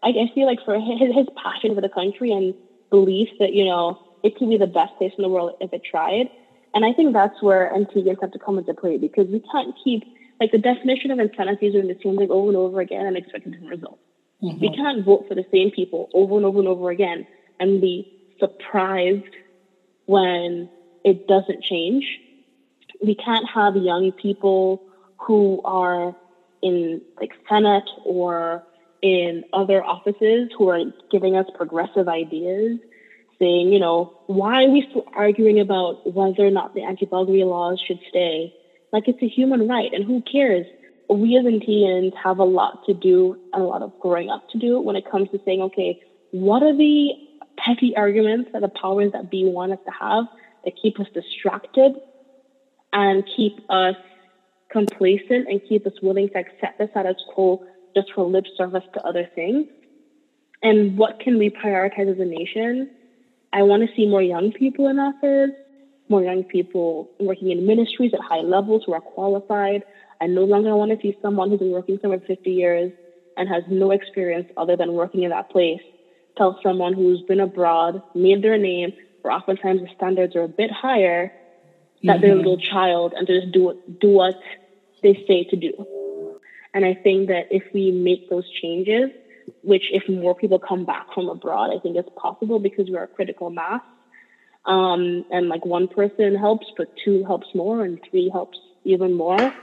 [0.03, 2.55] I, I feel like for his, his passion for the country and
[2.91, 5.83] belief that, you know, it could be the best place in the world if it
[5.89, 6.29] tried,
[6.77, 10.05] and I think that's where Antiguans have to come into play because we can't keep,
[10.39, 13.17] like, the definition of insanity is doing the same thing over and over again and
[13.17, 13.99] expect a different result.
[14.43, 14.61] Mm-hmm.
[14.61, 17.27] We can't vote for the same people over and over and over again
[17.59, 19.25] and be surprised
[20.05, 20.69] when
[21.03, 22.05] it doesn't change.
[23.03, 24.83] We can't have young people
[25.19, 26.15] who are
[26.63, 28.63] in like Senate or
[29.01, 32.79] in other offices who are giving us progressive ideas
[33.39, 37.81] saying, you know, why are we still arguing about whether or not the anti-buggery laws
[37.87, 38.55] should stay?
[38.93, 40.67] Like it's a human right, and who cares?
[41.09, 44.59] We as Indians have a lot to do and a lot of growing up to
[44.59, 46.01] do when it comes to saying, okay,
[46.33, 47.11] what are the
[47.57, 50.25] petty arguments that the powers that be want us to have
[50.65, 51.93] that keep us distracted
[52.93, 53.95] and keep us
[54.71, 57.65] complacent and keep us willing to accept the status quo
[57.95, 59.67] just for lip service to other things?
[60.63, 62.91] And what can we prioritize as a nation
[63.57, 65.57] I want to see more young people in office,
[66.11, 69.83] more young people working in ministries at high levels who are qualified.
[70.21, 72.93] I no longer want to see someone who's been working somewhere 50 years
[73.39, 75.81] and has no experience other than working in that place
[76.37, 78.93] tell someone who's been abroad, made their name,
[79.23, 81.33] where oftentimes the standards are a bit higher,
[82.03, 82.21] that mm-hmm.
[82.21, 84.39] they're a little child and to just do what, do what
[85.03, 86.39] they say to do.
[86.75, 89.11] And I think that if we make those changes,
[89.63, 93.05] which if more people come back from abroad, I think it's possible because we are
[93.05, 93.83] a critical mass.
[94.65, 99.55] Um, and like one person helps, but two helps more, and three helps even more,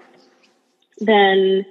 [0.99, 1.65] then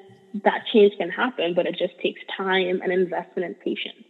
[0.45, 4.05] that change can happen, but it just takes time and investment and patience.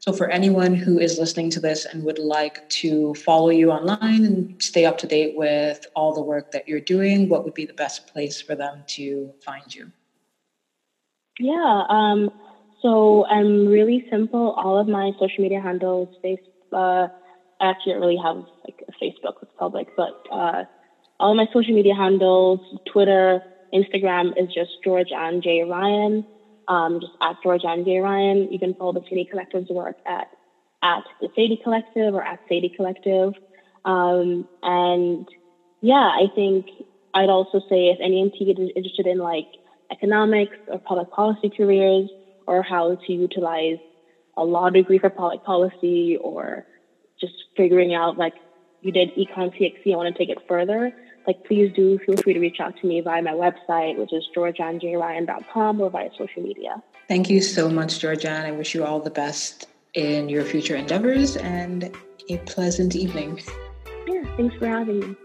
[0.00, 4.24] So, for anyone who is listening to this and would like to follow you online
[4.24, 7.66] and stay up to date with all the work that you're doing, what would be
[7.66, 9.90] the best place for them to find you?
[11.40, 12.30] Yeah, um,
[12.82, 14.52] so I'm really simple.
[14.52, 16.38] All of my social media handles, face,
[16.72, 17.08] uh,
[17.60, 20.64] I actually don't really have like a Facebook that's public, but uh,
[21.18, 22.60] all my social media handles,
[22.92, 23.42] Twitter,
[23.74, 26.24] Instagram is just Georgian J Ryan.
[26.68, 28.52] Um, just at Georgian J Ryan.
[28.52, 30.28] You can follow the Sadie Collective's work at
[30.82, 33.32] at the Sadie Collective or at Sadie Collective.
[33.84, 35.26] Um, and
[35.80, 36.66] yeah, I think
[37.14, 39.48] I'd also say if any MT is interested in like
[39.90, 42.10] economics or public policy careers
[42.48, 43.78] or how to utilize
[44.36, 46.66] a law degree for public policy or
[47.20, 48.34] just figuring out like
[48.80, 50.92] you did econ CXC, I want to take it further,
[51.26, 54.26] like please do feel free to reach out to me via my website, which is
[54.34, 56.82] georgianjryan.com or via social media.
[57.06, 58.46] Thank you so much, Georgian.
[58.46, 61.94] I wish you all the best in your future endeavors and
[62.30, 63.40] a pleasant evening.
[64.06, 65.16] Yeah, thanks for having me.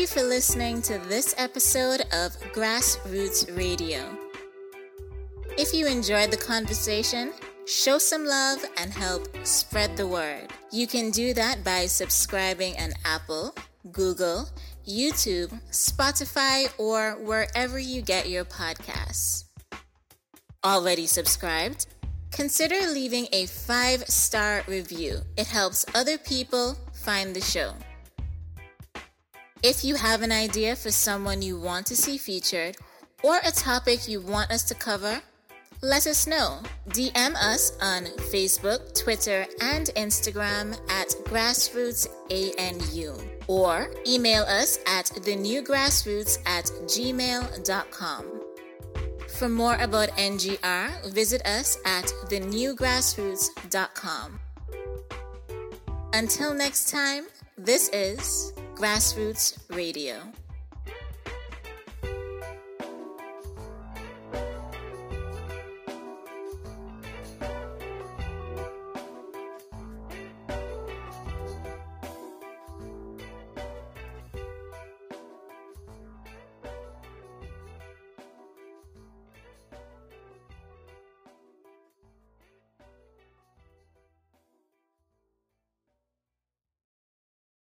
[0.00, 4.00] You for listening to this episode of Grassroots Radio.
[5.58, 7.34] If you enjoyed the conversation,
[7.66, 10.48] show some love and help spread the word.
[10.72, 13.54] You can do that by subscribing on Apple,
[13.92, 14.48] Google,
[14.88, 19.44] YouTube, Spotify, or wherever you get your podcasts.
[20.64, 21.88] Already subscribed?
[22.30, 25.20] Consider leaving a five star review.
[25.36, 27.74] It helps other people find the show.
[29.62, 32.78] If you have an idea for someone you want to see featured
[33.22, 35.20] or a topic you want us to cover,
[35.82, 36.60] let us know.
[36.88, 46.64] DM us on Facebook, Twitter, and Instagram at grassrootsanu or email us at thenewgrassroots at
[46.86, 48.24] gmail.com.
[49.28, 54.40] For more about NGR, visit us at thenewgrassroots.com.
[56.12, 60.39] Until next time, this is Grassroots Radio.